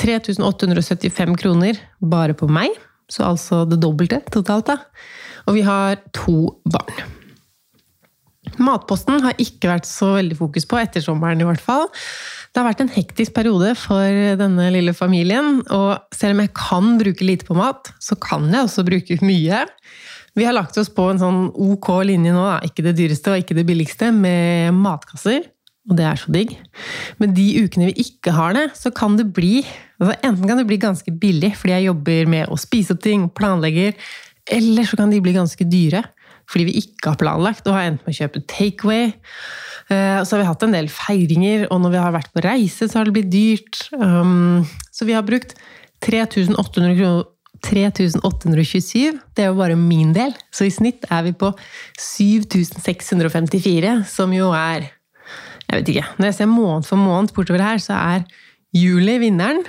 3875 0.00 1.36
kroner 1.42 1.82
bare 1.98 2.38
på 2.38 2.46
meg 2.50 2.78
så 3.12 3.26
altså 3.32 3.64
det 3.68 3.80
dobbelte 3.82 4.22
totalt. 4.32 4.70
da. 4.72 4.78
Og 5.48 5.58
vi 5.58 5.66
har 5.66 6.00
to 6.16 6.54
barn. 6.64 7.18
Matposten 8.60 9.22
har 9.22 9.38
ikke 9.40 9.70
vært 9.70 9.86
så 9.88 10.12
veldig 10.18 10.36
fokus 10.36 10.66
på, 10.68 10.78
etter 10.80 11.04
sommeren 11.04 11.40
i 11.40 11.46
hvert 11.46 11.62
fall. 11.62 11.86
Det 12.52 12.60
har 12.60 12.68
vært 12.68 12.82
en 12.84 12.92
hektisk 12.92 13.32
periode 13.36 13.70
for 13.80 14.36
denne 14.40 14.66
lille 14.74 14.92
familien, 14.96 15.62
og 15.72 16.02
selv 16.14 16.36
om 16.36 16.42
jeg 16.44 16.52
kan 16.58 16.96
bruke 17.00 17.24
lite 17.24 17.48
på 17.48 17.56
mat, 17.56 17.92
så 18.02 18.18
kan 18.20 18.50
jeg 18.52 18.66
også 18.66 18.84
bruke 18.88 19.18
mye. 19.24 19.62
Vi 20.36 20.44
har 20.48 20.56
lagt 20.56 20.76
oss 20.80 20.90
på 20.92 21.06
en 21.12 21.20
sånn 21.20 21.40
ok 21.50 21.88
linje 22.08 22.34
nå, 22.34 22.44
da. 22.48 22.58
ikke 22.66 22.84
det 22.88 22.96
dyreste 22.98 23.32
og 23.32 23.42
ikke 23.42 23.56
det 23.56 23.66
billigste, 23.68 24.12
med 24.12 24.76
matkasser. 24.76 25.48
Og 25.90 25.96
det 25.98 26.04
er 26.06 26.18
så 26.20 26.30
digg. 26.30 26.52
Men 27.18 27.32
de 27.34 27.46
ukene 27.64 27.88
vi 27.90 28.04
ikke 28.04 28.34
har 28.36 28.54
det, 28.54 28.68
så 28.78 28.92
kan 28.94 29.16
det 29.18 29.32
bli 29.34 29.62
altså 30.02 30.16
Enten 30.26 30.48
kan 30.48 30.58
det 30.58 30.66
bli 30.68 30.80
ganske 30.82 31.14
billig 31.22 31.54
fordi 31.58 31.76
jeg 31.76 31.90
jobber 31.90 32.32
med 32.34 32.50
å 32.50 32.58
spise 32.60 32.96
opp 32.96 33.02
ting, 33.04 33.28
planlegger, 33.30 33.94
eller 34.50 34.88
så 34.88 34.98
kan 34.98 35.12
de 35.12 35.22
bli 35.22 35.36
ganske 35.36 35.66
dyre 35.70 36.02
fordi 36.50 36.66
vi 36.68 36.80
ikke 36.82 37.12
har 37.12 37.20
planlagt 37.20 37.68
og 37.70 37.76
har 37.76 37.88
endt 37.88 38.02
med 38.04 38.12
å 38.12 38.18
kjøpe 38.18 38.42
takeaway. 38.50 39.12
Eh, 39.88 40.18
så 40.26 40.34
har 40.34 40.42
vi 40.42 40.48
hatt 40.48 40.64
en 40.66 40.74
del 40.74 40.88
feiringer, 40.92 41.62
og 41.70 41.78
når 41.80 41.94
vi 41.94 42.00
har 42.02 42.12
vært 42.12 42.32
på 42.34 42.42
reise, 42.44 42.88
så 42.90 42.98
har 42.98 43.08
det 43.08 43.14
blitt 43.16 43.30
dyrt. 43.32 43.78
Um, 43.96 44.66
så 44.92 45.06
vi 45.08 45.14
har 45.16 45.24
brukt 45.24 45.54
3800 46.04 46.98
kroner 46.98 47.30
3827. 47.62 49.20
Det 49.38 49.44
er 49.44 49.52
jo 49.52 49.60
bare 49.60 49.78
min 49.78 50.10
del. 50.16 50.34
Så 50.52 50.66
i 50.66 50.74
snitt 50.74 51.06
er 51.08 51.22
vi 51.28 51.32
på 51.38 51.52
7654, 52.02 53.94
som 54.10 54.34
jo 54.34 54.50
er 54.56 54.90
jeg 55.72 55.78
vet 55.78 55.90
ikke. 55.94 56.08
Når 56.18 56.28
jeg 56.28 56.36
ser 56.36 56.50
måned 56.50 56.84
for 56.84 57.00
måned 57.00 57.32
bortover 57.32 57.62
her, 57.64 57.78
så 57.80 57.96
er 57.96 58.26
juli 58.76 59.14
vinneren. 59.22 59.62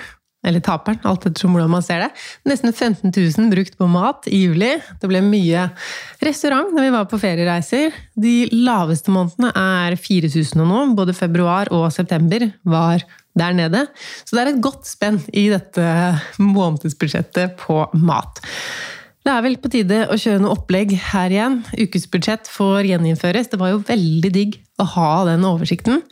Eller 0.44 0.64
taperen, 0.64 1.00
alt 1.08 1.26
ettersom 1.28 1.56
hvordan 1.56 1.72
man 1.72 1.86
ser 1.86 2.04
det. 2.04 2.10
Nesten 2.50 2.74
15 2.74 3.14
000 3.16 3.50
brukt 3.54 3.78
på 3.80 3.88
mat 3.88 4.28
i 4.28 4.44
juli. 4.44 4.74
Det 5.00 5.10
ble 5.10 5.22
mye 5.24 5.70
restaurant 6.24 6.74
når 6.76 6.88
vi 6.88 6.94
var 6.98 7.10
på 7.12 7.20
feriereiser. 7.22 7.96
De 8.20 8.36
laveste 8.52 9.14
månedene 9.14 9.54
er 9.56 9.96
4000 9.96 10.66
og 10.66 10.68
noe. 10.70 10.88
Både 10.98 11.16
februar 11.16 11.72
og 11.76 11.88
september 11.96 12.50
var 12.68 13.06
der 13.40 13.56
nede. 13.58 13.86
Så 14.26 14.36
det 14.36 14.44
er 14.44 14.52
et 14.52 14.64
godt 14.64 14.86
spenn 14.90 15.22
i 15.32 15.48
dette 15.54 15.86
månedsbudsjettet 16.44 17.56
på 17.64 17.80
mat. 18.04 18.44
Det 19.24 19.32
er 19.32 19.44
vel 19.46 19.56
på 19.64 19.72
tide 19.72 20.02
å 20.12 20.20
kjøre 20.20 20.44
noe 20.44 20.58
opplegg 20.58 20.98
her 21.14 21.32
igjen. 21.32 21.62
Ukesbudsjett 21.80 22.50
får 22.52 22.90
gjeninnføres. 22.92 23.48
Det 23.54 23.60
var 23.62 23.72
jo 23.72 23.84
veldig 23.88 24.32
digg 24.36 24.60
å 24.84 24.88
ha 24.98 25.12
den 25.32 25.48
oversikten. 25.48 26.04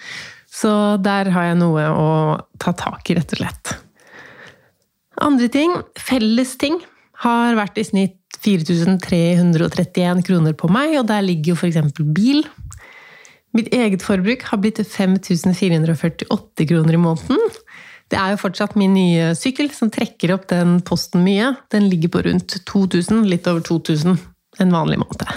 Så 0.52 0.72
der 1.04 1.32
har 1.36 1.52
jeg 1.52 1.60
noe 1.60 1.88
å 1.92 2.12
ta 2.60 2.72
tak 2.78 3.12
i, 3.12 3.20
rett 3.20 3.36
og 3.36 3.44
slett. 3.44 3.74
Andre 5.22 5.48
ting, 5.54 5.76
felles 6.02 6.56
ting, 6.62 6.80
har 7.22 7.58
vært 7.60 7.78
i 7.78 7.86
snitt 7.86 8.18
4331 8.42 10.24
kroner 10.26 10.56
på 10.58 10.70
meg, 10.74 10.96
og 10.98 11.06
der 11.12 11.22
ligger 11.22 11.54
jo 11.54 11.60
f.eks. 11.60 12.02
bil. 12.16 12.42
Mitt 13.54 13.70
eget 13.76 14.02
forbruk 14.06 14.48
har 14.50 14.62
blitt 14.64 14.80
5448 14.82 16.68
kroner 16.72 16.98
i 16.98 17.02
måneden. 17.02 17.42
Det 18.12 18.20
er 18.20 18.34
jo 18.34 18.42
fortsatt 18.42 18.74
min 18.80 18.96
nye 18.96 19.32
sykkel 19.40 19.70
som 19.76 19.92
trekker 19.94 20.34
opp 20.36 20.50
den 20.50 20.80
posten 20.88 21.24
mye. 21.24 21.54
Den 21.72 21.88
ligger 21.92 22.12
på 22.16 22.26
rundt 22.28 22.58
2000, 22.68 23.24
litt 23.30 23.48
over 23.48 23.64
2000 23.68 24.18
en 24.60 24.74
vanlig 24.74 25.00
måned. 25.00 25.30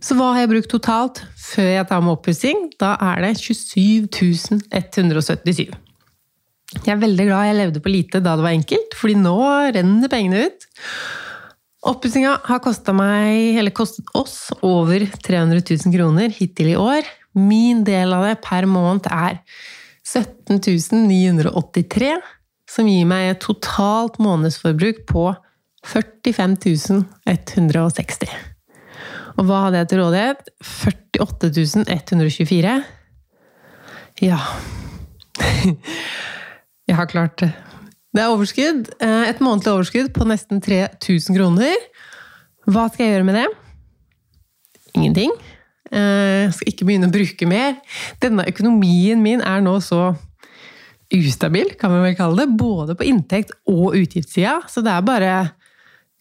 Så 0.00 0.16
hva 0.16 0.32
har 0.32 0.44
jeg 0.44 0.52
brukt 0.54 0.72
totalt 0.72 1.22
før 1.36 1.70
jeg 1.70 1.88
tar 1.88 2.02
med 2.04 2.16
oppussing? 2.16 2.66
Da 2.80 2.94
er 3.12 3.22
det 3.24 3.34
27 3.40 4.08
177. 4.72 5.68
Jeg 6.70 6.94
er 6.94 7.00
veldig 7.02 7.26
glad 7.26 7.48
jeg 7.48 7.58
levde 7.58 7.82
på 7.82 7.90
lite 7.90 8.20
da 8.22 8.36
det 8.38 8.46
var 8.46 8.54
enkelt, 8.54 8.94
fordi 8.98 9.16
nå 9.18 9.38
renner 9.74 10.12
pengene 10.12 10.44
ut. 10.46 10.66
Oppussinga 11.90 12.36
har 12.44 12.60
kosta 12.62 12.92
meg, 12.94 13.56
eller 13.58 13.74
kostet 13.74 14.06
oss, 14.14 14.50
over 14.62 15.02
300 15.24 15.64
000 15.64 15.94
kroner 15.94 16.30
hittil 16.36 16.74
i 16.74 16.78
år. 16.78 17.08
Min 17.34 17.82
del 17.86 18.12
av 18.14 18.26
det 18.28 18.36
per 18.44 18.68
måned 18.70 19.08
er 19.10 19.40
17 20.06 20.60
983, 21.08 22.12
som 22.70 22.88
gir 22.90 23.08
meg 23.08 23.32
et 23.32 23.42
totalt 23.42 24.20
månedsforbruk 24.22 25.02
på 25.10 25.26
45 25.90 26.58
160. 27.26 28.34
Og 29.38 29.46
hva 29.48 29.64
hadde 29.64 29.80
jeg 29.80 29.90
til 29.90 30.02
rådighet? 30.04 30.50
48 31.18 31.86
124. 31.96 32.74
Ja 34.20 34.40
Jeg 36.90 36.98
har 36.98 37.06
klart 37.06 37.38
det. 37.38 37.52
Det 38.10 38.18
er 38.18 38.32
overskudd. 38.32 38.88
Eh, 38.98 39.28
et 39.30 39.38
månedlig 39.38 39.70
overskudd 39.70 40.08
på 40.16 40.24
nesten 40.26 40.58
3000 40.64 41.36
kroner. 41.36 41.76
Hva 42.66 42.88
skal 42.90 43.04
jeg 43.04 43.12
gjøre 43.14 43.26
med 43.28 43.38
det? 43.38 43.44
Ingenting. 44.98 45.36
Jeg 45.90 46.48
eh, 46.48 46.56
skal 46.56 46.72
ikke 46.72 46.88
begynne 46.88 47.06
å 47.06 47.14
bruke 47.14 47.46
mer. 47.46 47.78
Denne 48.22 48.48
økonomien 48.50 49.22
min 49.22 49.44
er 49.46 49.62
nå 49.62 49.76
så 49.86 50.16
ustabil, 51.14 51.72
kan 51.78 51.94
vi 51.94 52.02
vel 52.08 52.18
kalle 52.18 52.42
det. 52.42 52.58
Både 52.58 52.98
på 52.98 53.06
inntekt- 53.06 53.54
og 53.70 53.94
utgiftssida. 53.94 54.58
Så 54.66 54.82
det 54.82 54.90
er 54.90 55.06
bare 55.06 55.32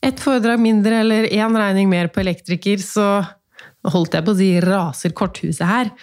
ett 0.06 0.22
foredrag 0.22 0.62
mindre 0.62 1.02
eller 1.02 1.32
én 1.34 1.58
regning 1.58 1.90
mer 1.90 2.14
på 2.14 2.22
elektriker, 2.22 2.78
så 2.78 3.24
holdt 3.90 4.14
jeg 4.14 4.26
på 4.26 4.38
å 4.38 4.38
si 4.38 4.54
raser 4.62 5.18
korthuset 5.18 5.66
her. 5.66 5.94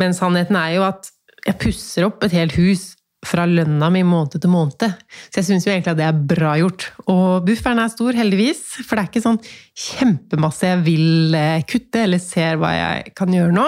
Men 0.00 0.16
sannheten 0.16 0.56
er 0.56 0.78
jo 0.78 0.88
at 0.88 1.12
jeg 1.44 1.60
pusser 1.60 2.08
opp 2.08 2.24
et 2.24 2.32
helt 2.32 2.56
hus 2.56 2.94
fra 3.26 3.46
lønna 3.48 3.90
mi 3.92 4.04
måned 4.06 4.36
til 4.38 4.52
måned. 4.52 4.84
Så 5.30 5.40
jeg 5.40 5.48
syns 5.48 5.66
jo 5.66 5.72
egentlig 5.72 5.94
at 5.94 6.00
det 6.00 6.06
er 6.08 6.24
bra 6.34 6.54
gjort. 6.60 6.88
Og 7.10 7.44
bufferen 7.46 7.82
er 7.82 7.92
stor, 7.92 8.16
heldigvis. 8.16 8.62
For 8.82 8.96
det 8.96 9.04
er 9.04 9.10
ikke 9.10 9.24
sånn 9.24 9.40
kjempemasse 9.86 10.70
jeg 10.70 10.84
vil 10.86 11.38
eh, 11.38 11.64
kutte, 11.68 12.04
eller 12.04 12.22
ser 12.22 12.60
hva 12.60 12.74
jeg 12.76 13.14
kan 13.18 13.34
gjøre 13.34 13.54
nå. 13.56 13.66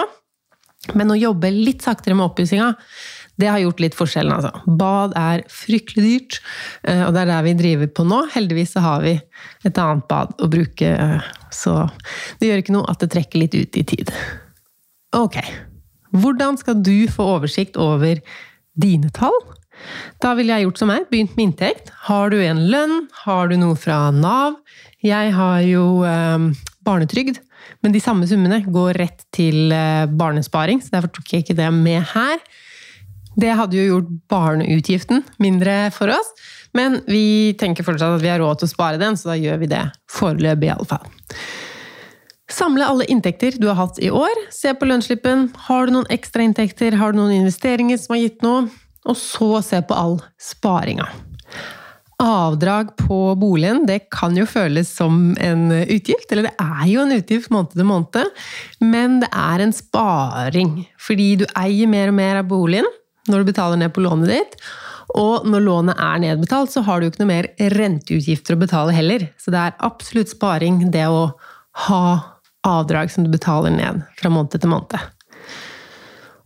Men 0.95 1.11
å 1.11 1.19
jobbe 1.19 1.51
litt 1.51 1.83
saktere 1.83 2.15
med 2.15 2.29
oppussinga, 2.29 2.71
det 3.37 3.49
har 3.51 3.61
gjort 3.61 3.81
litt 3.83 3.95
forskjellen, 3.97 4.33
altså. 4.33 4.73
Bad 4.79 5.13
er 5.19 5.43
fryktelig 5.51 6.05
dyrt, 6.05 6.39
eh, 6.87 7.03
og 7.05 7.13
det 7.13 7.23
er 7.23 7.31
der 7.31 7.45
vi 7.45 7.55
driver 7.59 7.91
på 7.99 8.05
nå. 8.07 8.23
Heldigvis 8.33 8.73
så 8.73 8.83
har 8.85 9.05
vi 9.05 9.13
et 9.67 9.81
annet 9.81 10.07
bad 10.09 10.33
å 10.41 10.49
bruke, 10.51 10.89
eh, 10.89 11.31
så 11.53 11.79
det 12.39 12.49
gjør 12.49 12.63
ikke 12.63 12.77
noe 12.77 12.89
at 12.91 13.03
det 13.03 13.11
trekker 13.13 13.43
litt 13.43 13.57
ut 13.57 13.77
i 13.77 13.85
tid. 13.93 14.13
Ok. 15.17 15.37
Hvordan 16.17 16.57
skal 16.57 16.79
du 16.81 17.05
få 17.11 17.25
oversikt 17.35 17.77
over 17.81 18.21
dine 18.77 19.11
tall. 19.13 19.35
Da 20.23 20.33
ville 20.37 20.55
jeg 20.55 20.67
gjort 20.67 20.81
som 20.81 20.91
meg, 20.91 21.07
begynt 21.11 21.35
med 21.37 21.51
inntekt. 21.51 21.91
Har 22.07 22.31
du 22.33 22.39
en 22.41 22.63
lønn? 22.71 23.07
Har 23.25 23.51
du 23.51 23.57
noe 23.59 23.77
fra 23.79 24.07
Nav? 24.13 24.57
Jeg 25.05 25.33
har 25.35 25.59
jo 25.65 25.83
eh, 26.07 26.47
barnetrygd, 26.87 27.41
men 27.85 27.93
de 27.93 28.01
samme 28.01 28.27
summene 28.29 28.63
går 28.65 28.97
rett 28.97 29.27
til 29.35 29.73
eh, 29.75 30.07
barnesparing, 30.09 30.81
så 30.81 30.97
derfor 30.97 31.13
tok 31.17 31.33
jeg 31.33 31.45
ikke 31.45 31.57
det 31.59 31.69
med 31.75 32.01
her. 32.15 32.41
Det 33.37 33.53
hadde 33.53 33.77
jo 33.77 33.85
gjort 33.91 34.13
barneutgiften 34.33 35.21
mindre 35.43 35.91
for 35.93 36.09
oss, 36.09 36.33
men 36.73 37.03
vi 37.05 37.53
tenker 37.59 37.85
fortsatt 37.85 38.17
at 38.17 38.23
vi 38.23 38.31
har 38.31 38.41
råd 38.41 38.63
til 38.63 38.69
å 38.69 38.73
spare 38.73 39.01
den, 39.01 39.17
så 39.19 39.35
da 39.35 39.37
gjør 39.37 39.61
vi 39.61 39.69
det 39.75 39.83
foreløpig, 40.09 40.71
iallfall. 40.71 41.05
Samle 42.57 42.87
alle 42.89 43.05
inntekter 43.05 43.53
du 43.61 43.67
har 43.69 43.77
hatt 43.77 43.99
i 44.01 44.09
år, 44.09 44.33
se 44.49 44.71
på 44.73 44.87
lønnsslippen. 44.89 45.51
Har 45.67 45.85
du 45.85 45.93
noen 45.93 46.07
ekstrainntekter, 46.13 46.95
har 46.97 47.13
du 47.13 47.19
noen 47.19 47.35
investeringer 47.35 47.99
som 48.01 48.15
har 48.15 48.23
gitt 48.23 48.45
noe? 48.45 48.63
Og 49.07 49.17
så 49.19 49.49
se 49.61 49.81
på 49.85 49.93
all 49.93 50.15
sparinga. 50.41 51.05
Avdrag 52.17 52.95
på 52.97 53.19
boligen 53.37 53.83
det 53.85 54.07
kan 54.09 54.33
jo 54.33 54.47
føles 54.49 54.89
som 54.89 55.35
en 55.37 55.67
utgift, 55.83 56.31
eller 56.33 56.47
det 56.47 56.55
er 56.63 56.87
jo 56.89 57.03
en 57.03 57.13
utgift 57.13 57.51
måned 57.53 57.75
til 57.75 57.85
måned, 57.85 58.31
men 58.81 59.19
det 59.21 59.29
er 59.29 59.61
en 59.61 59.73
sparing. 59.75 60.71
Fordi 60.97 61.27
du 61.43 61.45
eier 61.53 61.91
mer 61.91 62.09
og 62.09 62.17
mer 62.17 62.39
av 62.41 62.49
boligen 62.49 62.89
når 63.29 63.43
du 63.43 63.51
betaler 63.51 63.77
ned 63.83 63.93
på 63.93 64.01
lånet 64.01 64.31
ditt. 64.33 64.57
Og 65.13 65.45
når 65.45 65.61
lånet 65.61 66.01
er 66.01 66.23
nedbetalt, 66.23 66.73
så 66.73 66.81
har 66.87 66.99
du 66.99 67.11
ikke 67.11 67.21
noe 67.21 67.35
mer 67.35 67.51
renteutgifter 67.75 68.57
å 68.57 68.63
betale 68.65 68.97
heller. 68.97 69.27
Så 69.37 69.53
det 69.53 69.61
er 69.61 69.77
absolutt 69.85 70.33
sparing, 70.33 70.81
det 70.91 71.05
å 71.05 71.29
ha 71.85 72.01
avdrag 72.67 73.11
som 73.13 73.25
du 73.25 73.31
betaler 73.33 73.73
ned 73.73 74.03
fra 74.19 74.31
måned 74.33 74.57
til 74.57 74.71
måned. 74.71 74.97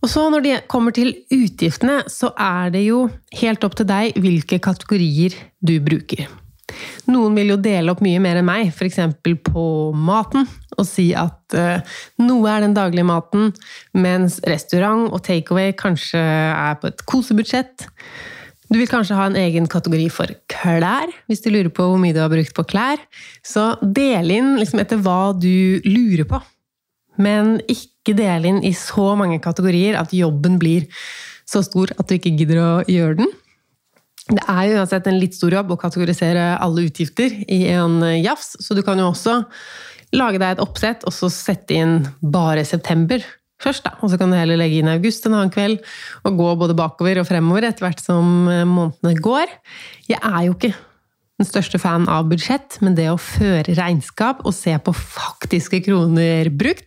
Og 0.02 0.10
så 0.10 0.26
når 0.34 0.46
det 0.46 0.60
kommer 0.72 0.94
til 0.96 1.14
utgiftene, 1.30 2.02
så 2.10 2.32
er 2.34 2.72
det 2.74 2.86
jo 2.88 3.06
helt 3.38 3.66
opp 3.68 3.78
til 3.78 3.90
deg 3.90 4.18
hvilke 4.22 4.58
kategorier 4.64 5.36
du 5.62 5.76
bruker. 5.84 6.26
Noen 7.12 7.36
vil 7.38 7.52
jo 7.54 7.60
dele 7.62 7.94
opp 7.94 8.02
mye 8.02 8.22
mer 8.24 8.40
enn 8.40 8.48
meg, 8.48 8.72
f.eks. 8.72 9.00
på 9.46 9.66
maten, 9.94 10.48
og 10.78 10.88
si 10.88 11.12
at 11.18 11.56
uh, 11.58 11.96
noe 12.24 12.50
er 12.50 12.66
den 12.66 12.76
daglige 12.78 13.08
maten, 13.08 13.52
mens 13.94 14.40
restaurant 14.48 15.10
og 15.12 15.22
takeaway 15.28 15.76
kanskje 15.78 16.22
er 16.22 16.80
på 16.82 16.90
et 16.90 17.04
kosebudsjett. 17.10 17.90
Du 18.72 18.78
vil 18.80 18.88
kanskje 18.88 19.18
ha 19.18 19.26
en 19.28 19.36
egen 19.36 19.66
kategori 19.68 20.06
for 20.16 20.32
klær, 20.52 21.12
hvis 21.28 21.44
du 21.44 21.50
lurer 21.52 21.72
på 21.76 21.90
hvor 21.90 22.00
mye 22.00 22.16
du 22.16 22.22
har 22.24 22.32
brukt 22.32 22.56
på 22.56 22.64
klær. 22.72 23.02
Så 23.44 23.74
del 23.84 24.32
inn 24.32 24.54
liksom 24.62 24.80
etter 24.80 25.02
hva 25.04 25.34
du 25.36 25.84
lurer 25.84 26.24
på. 26.30 26.40
Men 27.20 27.58
ikke 27.68 28.16
del 28.16 28.48
inn 28.48 28.62
i 28.64 28.72
så 28.78 29.12
mange 29.20 29.42
kategorier 29.44 30.00
at 30.00 30.16
jobben 30.16 30.56
blir 30.62 30.88
så 31.44 31.60
stor 31.68 31.92
at 32.00 32.08
du 32.08 32.16
ikke 32.16 32.32
gidder 32.40 32.62
å 32.64 32.72
gjøre 32.88 33.20
den. 33.20 33.36
Det 34.32 34.46
er 34.48 34.64
jo 34.70 34.80
uansett 34.80 35.10
en 35.10 35.20
litt 35.20 35.36
stor 35.36 35.52
jobb 35.52 35.74
å 35.74 35.82
kategorisere 35.82 36.54
alle 36.64 36.88
utgifter 36.88 37.34
i 37.52 37.66
en 37.74 38.00
jafs, 38.22 38.54
så 38.64 38.78
du 38.78 38.86
kan 38.88 39.00
jo 39.02 39.10
også 39.12 39.42
lage 40.16 40.40
deg 40.40 40.56
et 40.56 40.64
oppsett 40.64 41.04
og 41.08 41.16
så 41.16 41.28
sette 41.32 41.76
inn 41.76 42.06
bare 42.24 42.64
september 42.68 43.26
først. 43.64 43.86
da, 43.88 43.96
Og 44.02 44.12
så 44.12 44.20
kan 44.20 44.32
du 44.32 44.38
heller 44.38 44.60
legge 44.60 44.82
inn 44.82 44.92
august 44.92 45.26
en 45.26 45.38
annen 45.38 45.54
kveld 45.54 45.80
og 46.26 46.38
gå 46.38 46.54
både 46.66 46.78
bakover 46.78 47.22
og 47.22 47.28
fremover 47.30 47.70
etter 47.70 47.88
hvert 47.88 48.04
som 48.04 48.46
månedene 48.48 49.16
går. 49.22 49.52
Jeg 50.10 50.20
er 50.22 50.48
jo 50.48 50.58
ikke 50.58 50.74
den 51.42 51.50
største 51.50 51.80
fan 51.82 52.06
av 52.12 52.30
budsjett, 52.30 52.78
men 52.86 52.96
det 52.98 53.08
å 53.10 53.18
føre 53.18 53.74
regnskap 53.78 54.44
og 54.46 54.54
se 54.54 54.76
på 54.78 54.94
faktiske 54.94 55.82
kroner 55.88 56.52
brukt, 56.54 56.86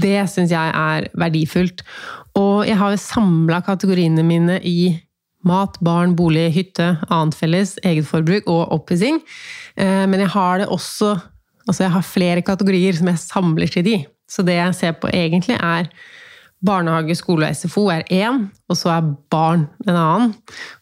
det 0.00 0.16
syns 0.32 0.54
jeg 0.54 0.72
er 0.72 1.10
verdifullt. 1.20 1.82
Og 2.38 2.64
jeg 2.68 2.78
har 2.80 2.96
samla 3.00 3.60
kategoriene 3.66 4.24
mine 4.24 4.56
i 4.64 4.94
mat, 5.46 5.76
barn, 5.84 6.14
bolig, 6.16 6.48
hytte, 6.54 6.94
annet 7.08 7.36
felles, 7.36 7.74
eget 7.86 8.08
forbruk 8.08 8.48
og 8.50 8.72
oppussing. 8.76 9.20
Eh, 9.76 10.06
men 10.08 10.24
jeg 10.24 10.32
har 10.36 10.64
det 10.64 10.70
også 10.72 11.18
Altså 11.68 11.84
jeg 11.84 11.92
har 11.92 12.02
flere 12.02 12.42
kategorier 12.42 12.96
som 12.96 13.06
jeg 13.06 13.20
samler 13.20 13.70
til 13.70 13.84
de. 13.86 13.92
Så 14.30 14.44
det 14.46 14.56
jeg 14.58 14.78
ser 14.78 14.96
på 15.00 15.10
egentlig, 15.10 15.58
er 15.58 15.90
Barnehage, 16.60 17.14
skole 17.16 17.48
og 17.48 17.56
SFO 17.56 17.86
er 17.88 18.02
én, 18.12 18.42
og 18.68 18.76
så 18.76 18.90
er 18.92 19.06
barn 19.32 19.64
en 19.86 19.96
annen. 19.96 20.34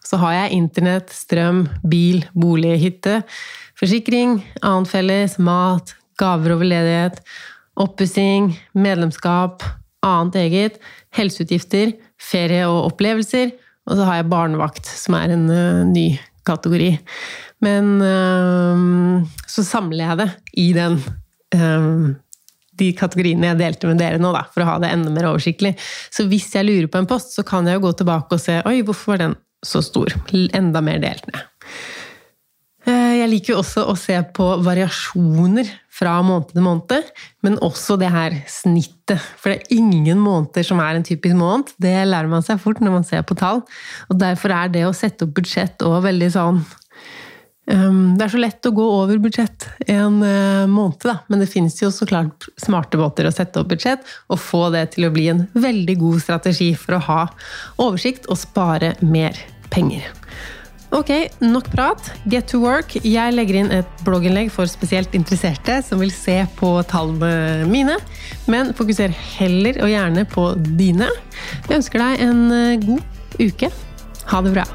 Så 0.02 0.18
har 0.18 0.34
jeg 0.34 0.56
internett, 0.56 1.12
strøm, 1.14 1.68
bil, 1.86 2.24
bolig, 2.34 2.74
hytte, 2.82 3.20
forsikring, 3.78 4.40
annet 4.58 4.90
felles, 4.90 5.38
mat, 5.38 5.94
gaver 6.18 6.56
over 6.56 6.66
ledighet, 6.66 7.22
oppussing, 7.78 8.50
medlemskap, 8.74 9.62
annet 10.02 10.40
eget, 10.42 10.82
helseutgifter, 11.14 11.94
ferie 12.18 12.66
og 12.66 12.92
opplevelser. 12.92 13.54
Og 13.88 14.00
så 14.00 14.08
har 14.08 14.18
jeg 14.18 14.30
barnevakt, 14.34 14.90
som 14.90 15.14
er 15.16 15.36
en 15.36 15.46
uh, 15.46 15.86
ny 15.86 16.08
kategori. 16.48 16.96
Men 17.64 17.94
uh, 18.02 19.22
så 19.46 19.62
samler 19.66 20.04
jeg 20.04 20.20
det 20.24 20.30
i 20.58 20.72
den 20.74 20.98
uh, 21.54 22.10
de 22.78 22.92
kategoriene 22.96 23.52
jeg 23.52 23.60
delte 23.60 23.90
med 23.90 24.00
dere 24.02 24.22
nå, 24.22 24.32
da, 24.34 24.46
for 24.54 24.64
å 24.64 24.70
ha 24.72 24.78
det 24.82 24.92
enda 24.94 25.12
mer 25.14 25.30
oversiktlig. 25.32 25.74
Så 26.14 26.28
hvis 26.30 26.50
jeg 26.54 26.68
lurer 26.68 26.88
på 26.90 27.02
en 27.02 27.10
post, 27.10 27.34
så 27.36 27.44
kan 27.46 27.68
jeg 27.68 27.78
jo 27.78 27.86
gå 27.88 27.94
tilbake 28.00 28.38
og 28.38 28.42
se 28.42 28.60
oi, 28.68 28.80
hvorfor 28.86 29.14
var 29.14 29.24
den 29.26 29.38
så 29.66 29.82
stor? 29.82 30.14
Enda 30.54 30.82
mer 30.84 31.00
delt 31.02 31.26
ned. 31.30 31.42
Eh, 32.88 33.18
jeg 33.20 33.28
liker 33.32 33.52
jo 33.54 33.60
også 33.60 33.84
å 33.90 33.94
se 33.98 34.16
på 34.34 34.46
variasjoner 34.64 35.68
fra 35.98 36.14
måned 36.22 36.52
til 36.52 36.64
måned, 36.64 37.08
men 37.44 37.58
også 37.64 37.98
det 38.00 38.10
her 38.14 38.36
snittet. 38.48 39.18
For 39.40 39.50
det 39.50 39.58
er 39.58 39.80
ingen 39.80 40.20
måneder 40.22 40.66
som 40.66 40.80
er 40.82 40.96
en 40.96 41.06
typisk 41.06 41.36
måned. 41.36 41.74
Det 41.82 41.94
lærer 42.06 42.30
man 42.30 42.44
seg 42.46 42.60
fort 42.62 42.80
når 42.84 42.94
man 42.94 43.08
ser 43.08 43.26
på 43.26 43.36
tall. 43.38 43.64
Og 44.08 44.20
derfor 44.20 44.54
er 44.54 44.70
det 44.72 44.86
å 44.86 44.94
sette 44.96 45.26
opp 45.26 45.34
budsjett 45.36 45.84
òg 45.84 46.00
veldig 46.06 46.30
sånn 46.36 46.62
det 47.68 48.24
er 48.24 48.32
så 48.32 48.40
lett 48.40 48.64
å 48.64 48.72
gå 48.72 48.84
over 49.02 49.18
budsjett 49.20 49.66
en 49.92 50.22
eh, 50.24 50.64
måned, 50.70 51.02
da. 51.04 51.18
men 51.28 51.42
det 51.42 51.50
finnes 51.52 51.76
jo 51.82 51.90
så 51.92 52.08
klart 52.08 52.48
smarte 52.56 53.00
måter 53.00 53.28
å 53.28 53.34
sette 53.34 53.60
opp 53.60 53.68
budsjett 53.74 54.06
og 54.32 54.40
få 54.40 54.68
det 54.72 54.86
til 54.94 55.08
å 55.08 55.12
bli 55.12 55.26
en 55.34 55.44
veldig 55.52 55.98
god 56.00 56.22
strategi 56.24 56.70
for 56.80 56.96
å 56.96 57.04
ha 57.10 57.20
oversikt 57.76 58.30
og 58.32 58.40
spare 58.40 58.94
mer 59.04 59.36
penger. 59.68 60.08
Ok, 60.96 61.10
nok 61.44 61.68
prat. 61.68 62.06
Get 62.32 62.48
to 62.48 62.62
work. 62.62 62.94
Jeg 63.04 63.34
legger 63.36 63.60
inn 63.60 63.72
et 63.76 64.02
blogginnlegg 64.06 64.48
for 64.54 64.70
spesielt 64.70 65.12
interesserte 65.18 65.82
som 65.84 66.00
vil 66.00 66.12
se 66.14 66.40
på 66.56 66.72
tallene 66.88 67.68
mine, 67.68 67.98
men 68.48 68.72
fokuser 68.76 69.12
heller 69.36 69.82
og 69.84 69.92
gjerne 69.92 70.24
på 70.32 70.50
dine. 70.80 71.12
Jeg 71.68 71.82
ønsker 71.82 72.06
deg 72.06 72.28
en 72.30 72.44
eh, 72.48 72.76
god 72.88 73.42
uke. 73.50 73.74
Ha 74.32 74.44
det 74.44 74.56
bra. 74.56 74.70